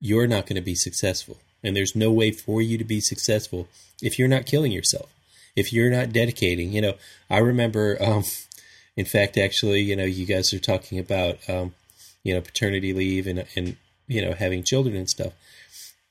[0.01, 1.39] you're not going to be successful.
[1.63, 3.69] And there's no way for you to be successful
[4.01, 5.11] if you're not killing yourself,
[5.57, 6.73] if you're not dedicating.
[6.73, 6.95] You know,
[7.29, 8.25] I remember, um,
[8.97, 11.75] in fact, actually, you know, you guys are talking about, um,
[12.23, 15.33] you know, paternity leave and, and, you know, having children and stuff.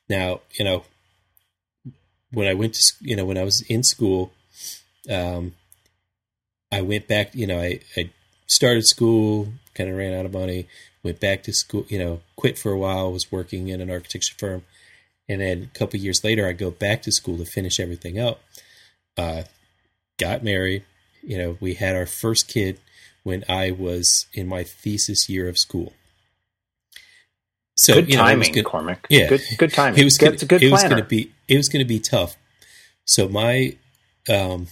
[0.08, 0.84] Now, you know,
[2.36, 4.32] when I went to you know when I was in school,
[5.10, 5.54] um,
[6.72, 7.34] I went back.
[7.34, 8.10] You know, I, I
[8.46, 10.66] started school, kind of ran out of money,
[11.02, 11.86] went back to school.
[11.88, 14.62] You know, quit for a while, was working in an architecture firm,
[15.28, 18.40] and then a couple years later, I go back to school to finish everything up.
[19.16, 19.44] Uh,
[20.18, 20.84] got married.
[21.22, 22.80] You know, we had our first kid
[23.24, 25.92] when I was in my thesis year of school.
[27.74, 29.06] So good you know, timing, good, Cormac.
[29.10, 30.00] Yeah, good, good timing.
[30.00, 30.62] It was gonna, good.
[30.62, 31.32] It was going to be.
[31.48, 32.36] It was going to be tough.
[33.04, 33.76] So my
[34.28, 34.68] um,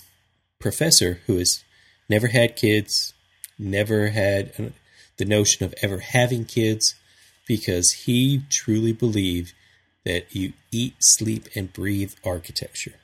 [0.59, 1.64] professor, who has
[2.09, 3.15] never had kids,
[3.59, 4.73] never had
[5.17, 6.95] the notion of ever having kids,
[7.47, 9.53] because he truly believed
[10.05, 12.95] that you eat, sleep, and breathe architecture.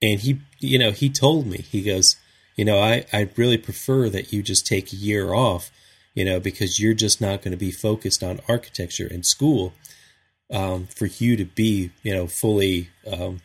[0.00, 2.16] And he, you know, he told me, he goes,
[2.56, 5.70] you know, I, I really prefer that you just take a year off
[6.18, 9.72] you know, because you're just not going to be focused on architecture in school
[10.52, 13.40] um, for you to be, you know, fully, um,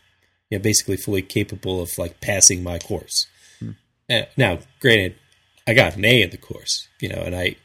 [0.50, 3.28] you know, basically fully capable of like passing my course.
[4.10, 5.16] Uh, now, granted,
[5.68, 7.56] I got an A in the course, you know, and I,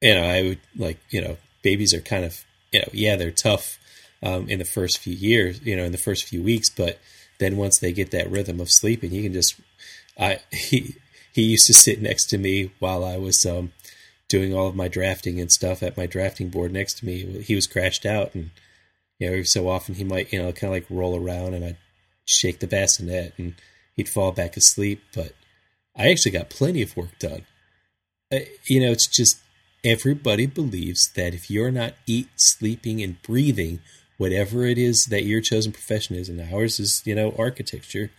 [0.00, 3.30] you know, I would like, you know, babies are kind of, you know, yeah, they're
[3.30, 3.78] tough
[4.22, 6.98] um, in the first few years, you know, in the first few weeks, but
[7.38, 9.60] then once they get that rhythm of sleeping, you can just,
[10.18, 10.96] I, he,
[11.32, 13.72] he used to sit next to me while I was, um,
[14.32, 17.42] doing all of my drafting and stuff at my drafting board next to me.
[17.42, 18.50] He was crashed out, and
[19.18, 21.76] you know, so often he might, you know, kind of like roll around, and I'd
[22.24, 23.54] shake the bassinet, and
[23.94, 25.02] he'd fall back asleep.
[25.14, 25.32] But
[25.96, 27.46] I actually got plenty of work done.
[28.32, 29.36] Uh, you know, it's just
[29.84, 33.80] everybody believes that if you're not eat, sleeping, and breathing
[34.16, 38.10] whatever it is that your chosen profession is, and ours is, you know, architecture,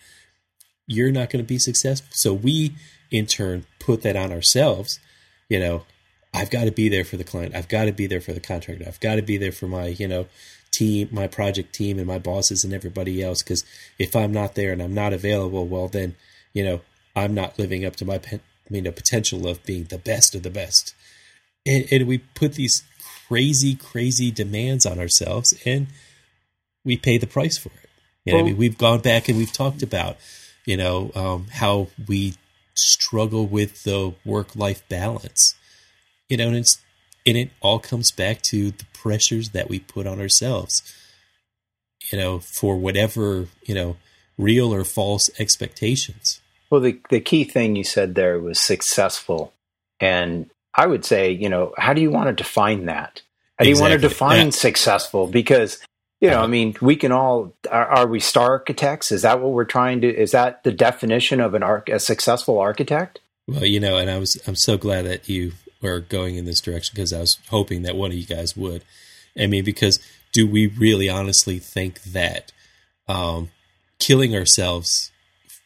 [0.86, 2.10] you're not going to be successful.
[2.12, 2.76] So we,
[3.10, 5.00] in turn, put that on ourselves.
[5.48, 5.86] You know,
[6.34, 7.56] I've got to be there for the client.
[7.56, 8.84] I've got to be there for the contractor.
[8.86, 10.28] I've got to be there for my, you know,
[10.72, 13.42] team, my project team, and my bosses and everybody else.
[13.42, 13.64] Because
[13.98, 16.16] if I'm not there and I'm not available, well, then,
[16.54, 16.82] you know,
[17.16, 18.20] I'm not living up to my,
[18.74, 20.96] mean, the potential of being the best of the best.
[21.66, 22.84] And, and we put these
[23.28, 25.88] crazy, crazy demands on ourselves, and
[26.84, 27.90] we pay the price for it.
[28.26, 30.18] You know, well, I mean, we've gone back and we've talked about,
[30.66, 32.34] you know, um, how we
[32.76, 35.56] struggle with the work-life balance.
[36.30, 36.80] You know, and it's
[37.26, 40.82] and it all comes back to the pressures that we put on ourselves.
[42.12, 43.98] You know, for whatever you know,
[44.38, 46.42] real or false expectations.
[46.74, 49.54] Well, the the key thing you said there was successful,
[50.00, 53.22] and I would say, you know, how do you want to define that?
[53.60, 54.52] How do you want to define yeah.
[54.54, 55.28] successful?
[55.28, 55.78] Because,
[56.20, 59.12] you know, I mean, we can all, are, are, we star architects?
[59.12, 62.58] Is that what we're trying to, is that the definition of an arc, a successful
[62.58, 63.20] architect?
[63.48, 66.60] Well, you know, and I was, I'm so glad that you were going in this
[66.60, 68.84] direction because I was hoping that one of you guys would.
[69.40, 70.00] I mean, because
[70.32, 72.52] do we really honestly think that
[73.08, 73.52] um,
[74.00, 75.12] killing ourselves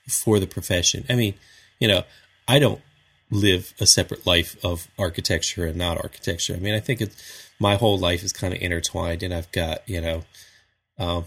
[0.07, 1.05] for the profession?
[1.09, 1.33] I mean,
[1.79, 2.03] you know,
[2.47, 2.81] I don't
[3.29, 6.53] live a separate life of architecture and not architecture.
[6.53, 9.87] I mean, I think it's my whole life is kind of intertwined, and I've got
[9.87, 10.23] you know,
[10.97, 11.25] um,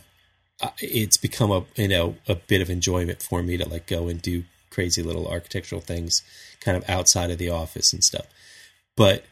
[0.78, 4.20] it's become a you know a bit of enjoyment for me to like go and
[4.20, 6.22] do crazy little architectural things,
[6.60, 8.26] kind of outside of the office and stuff.
[8.96, 9.24] But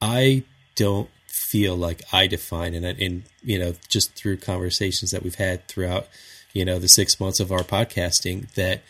[0.00, 0.44] I
[0.76, 5.66] don't feel like I define, and in you know, just through conversations that we've had
[5.66, 6.06] throughout
[6.52, 8.82] you know the six months of our podcasting, that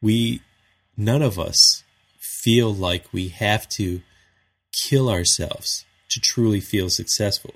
[0.00, 0.42] we
[0.96, 1.82] none of us
[2.18, 4.02] feel like we have to
[4.72, 7.54] kill ourselves to truly feel successful.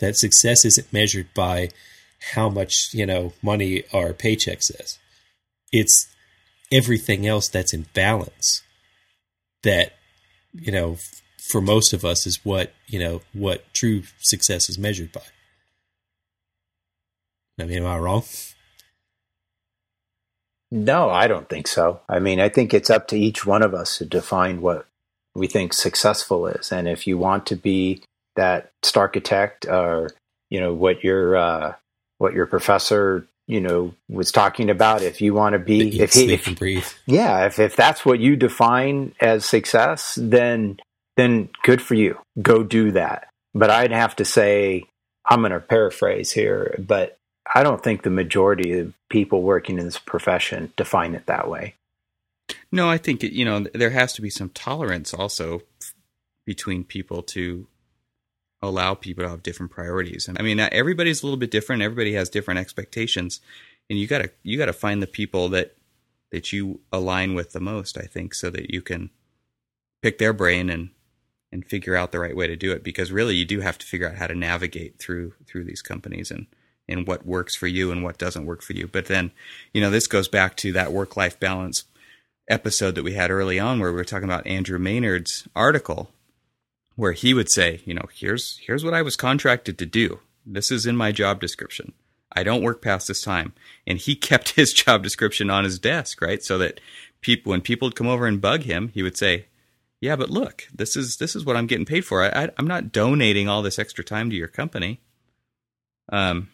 [0.00, 1.70] That success isn't measured by
[2.32, 4.98] how much, you know, money our paycheck says.
[5.72, 6.06] It's
[6.72, 8.62] everything else that's in balance
[9.62, 9.92] that,
[10.52, 10.98] you know,
[11.50, 15.22] for most of us is what, you know, what true success is measured by.
[17.60, 18.24] I mean, am I wrong?
[20.70, 22.00] No, I don't think so.
[22.08, 24.86] I mean, I think it's up to each one of us to define what
[25.34, 26.72] we think successful is.
[26.72, 28.02] And if you want to be
[28.36, 30.10] that architect or,
[30.50, 31.74] you know, what your, uh,
[32.18, 36.32] what your professor, you know, was talking about, if you want to be, if he,
[36.32, 36.86] if, breathe.
[37.06, 40.78] yeah, if, if that's what you define as success, then,
[41.16, 42.18] then good for you.
[42.40, 43.28] Go do that.
[43.54, 44.84] But I'd have to say,
[45.26, 47.16] I'm going to paraphrase here, but
[47.52, 51.74] I don't think the majority of people working in this profession define it that way.
[52.70, 55.62] No, I think you know there has to be some tolerance also
[56.46, 57.66] between people to
[58.62, 60.28] allow people to have different priorities.
[60.28, 61.82] And I mean, uh, everybody's a little bit different.
[61.82, 63.40] Everybody has different expectations,
[63.88, 65.76] and you gotta you gotta find the people that
[66.32, 67.96] that you align with the most.
[67.96, 69.10] I think so that you can
[70.02, 70.90] pick their brain and
[71.52, 72.82] and figure out the right way to do it.
[72.82, 76.30] Because really, you do have to figure out how to navigate through through these companies
[76.30, 76.46] and
[76.88, 78.86] and what works for you and what doesn't work for you.
[78.86, 79.32] But then,
[79.72, 81.84] you know, this goes back to that work life balance
[82.48, 86.10] episode that we had early on where we were talking about Andrew Maynard's article
[86.96, 90.20] where he would say, you know, here's here's what I was contracted to do.
[90.46, 91.92] This is in my job description.
[92.36, 93.52] I don't work past this time.
[93.86, 96.42] And he kept his job description on his desk, right?
[96.42, 96.80] So that
[97.20, 99.46] people when people would come over and bug him, he would say,
[100.00, 102.22] "Yeah, but look, this is this is what I'm getting paid for.
[102.22, 105.00] I, I, I'm not donating all this extra time to your company."
[106.12, 106.50] Um,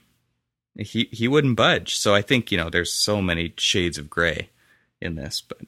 [0.78, 1.96] he he wouldn't budge.
[1.96, 4.50] So I think you know there's so many shades of gray
[5.00, 5.58] in this, but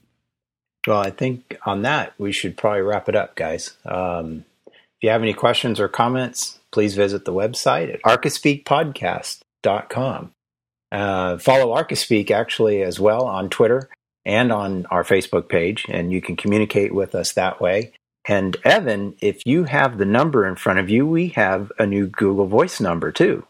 [0.86, 3.76] well, I think on that we should probably wrap it up, guys.
[3.84, 10.32] Um, if you have any questions or comments, please visit the website at archispeakpodcast.com.
[10.92, 13.88] Uh, follow Archispeak actually as well on Twitter
[14.24, 17.92] and on our Facebook page, and you can communicate with us that way.
[18.26, 22.07] And Evan, if you have the number in front of you, we have a new
[22.07, 23.46] Google Voice number too.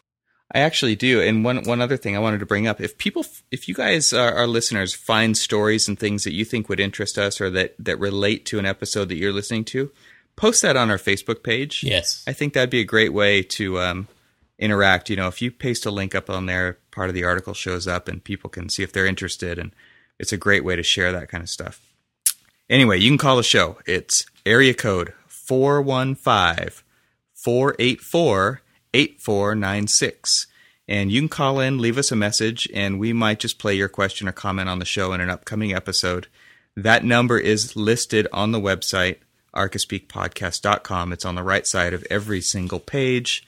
[0.54, 1.20] I actually do.
[1.20, 4.12] And one one other thing I wanted to bring up: if people, if you guys,
[4.12, 7.74] are, our listeners, find stories and things that you think would interest us or that
[7.78, 9.90] that relate to an episode that you're listening to,
[10.36, 11.82] post that on our Facebook page.
[11.82, 14.08] Yes, I think that'd be a great way to um,
[14.58, 15.08] interact.
[15.08, 17.86] You know, if you paste a link up on there, part of the article shows
[17.86, 19.72] up, and people can see if they're interested, and
[20.18, 21.80] it's a great way to share that kind of stuff.
[22.68, 23.78] Anyway, you can call the show.
[23.86, 26.82] It's area code 415
[27.34, 28.62] 484
[28.94, 30.46] 8496.
[30.88, 33.88] And you can call in, leave us a message, and we might just play your
[33.88, 36.26] question or comment on the show in an upcoming episode.
[36.76, 39.18] That number is listed on the website,
[39.54, 41.12] archispeakpodcast.com.
[41.12, 43.46] It's on the right side of every single page.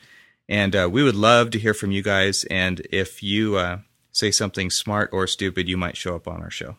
[0.49, 2.45] And uh, we would love to hear from you guys.
[2.45, 3.79] And if you uh,
[4.13, 6.77] say something smart or stupid, you might show up on our show.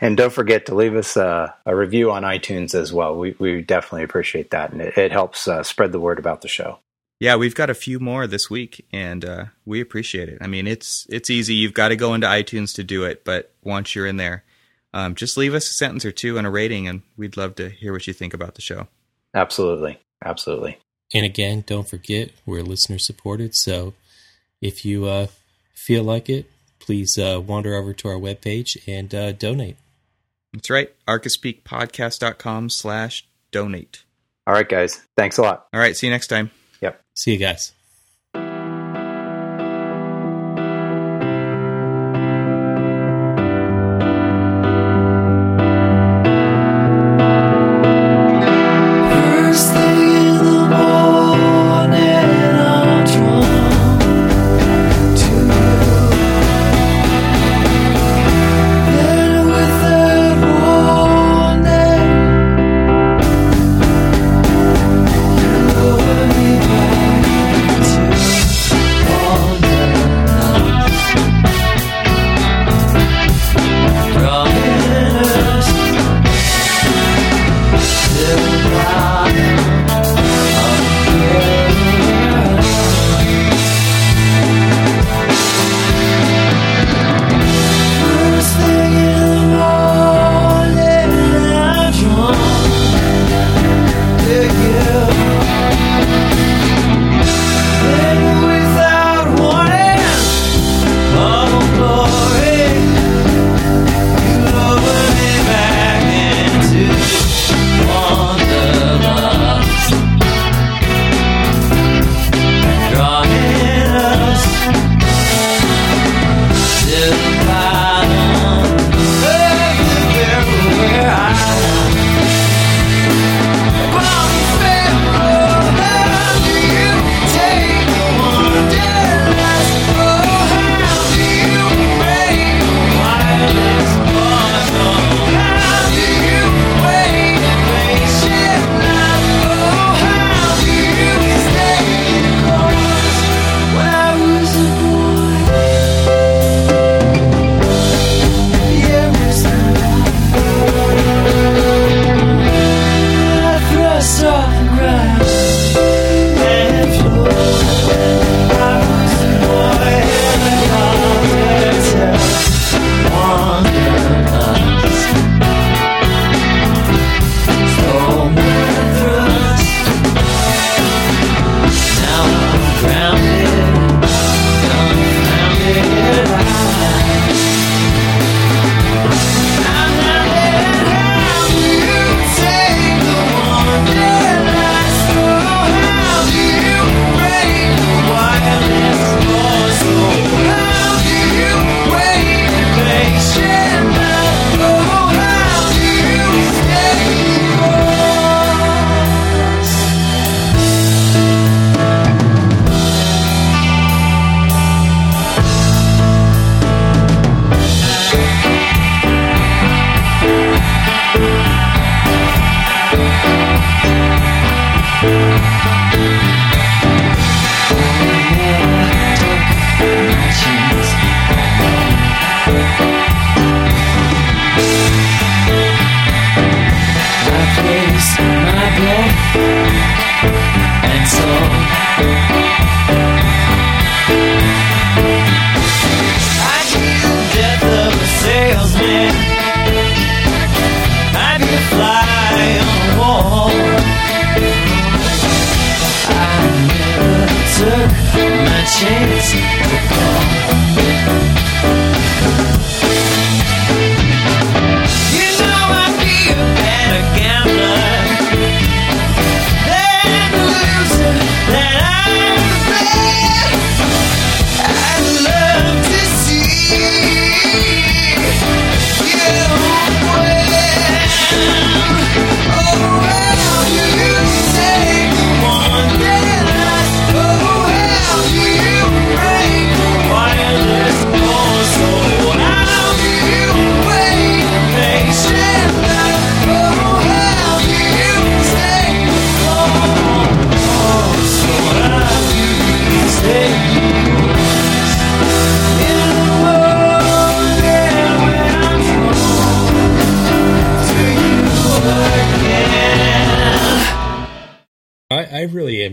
[0.00, 3.16] And don't forget to leave us a, a review on iTunes as well.
[3.16, 4.72] We, we definitely appreciate that.
[4.72, 6.78] And it, it helps uh, spread the word about the show
[7.18, 10.38] yeah, we've got a few more this week, and uh, we appreciate it.
[10.40, 11.54] I mean, it's it's easy.
[11.54, 14.44] You've got to go into iTunes to do it, but once you're in there,
[14.92, 17.70] um, just leave us a sentence or two and a rating, and we'd love to
[17.70, 18.88] hear what you think about the show.
[19.34, 20.78] Absolutely, absolutely.
[21.14, 23.94] And again, don't forget we're listener supported, so
[24.60, 25.28] if you uh,
[25.74, 26.50] feel like it,
[26.80, 29.78] please uh, wander over to our webpage and uh, donate.
[30.52, 34.04] That's right, archispeakpodcast.com slash donate.
[34.46, 35.00] All right, guys.
[35.16, 35.66] Thanks a lot.
[35.72, 36.50] All right, see you next time.
[36.80, 37.02] Yep.
[37.14, 37.72] See you guys.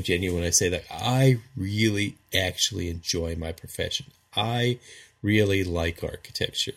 [0.03, 0.83] Genuine when I say that.
[0.91, 4.07] I really actually enjoy my profession.
[4.35, 4.79] I
[5.21, 6.73] really like architecture.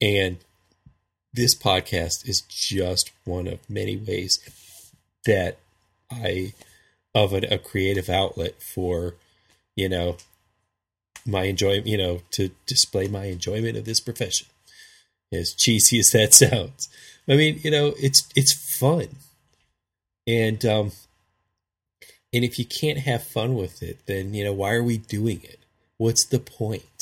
[0.00, 0.38] And
[1.32, 4.38] this podcast is just one of many ways
[5.26, 5.58] that
[6.10, 6.54] I,
[7.14, 9.14] of an, a creative outlet for,
[9.76, 10.16] you know,
[11.26, 14.46] my enjoyment, you know, to display my enjoyment of this profession.
[15.32, 16.88] As cheesy as that sounds,
[17.28, 19.08] I mean, you know, it's it's fun,
[20.26, 20.92] and um,
[22.32, 25.40] and if you can't have fun with it, then you know why are we doing
[25.42, 25.60] it?
[25.96, 26.97] What's the point?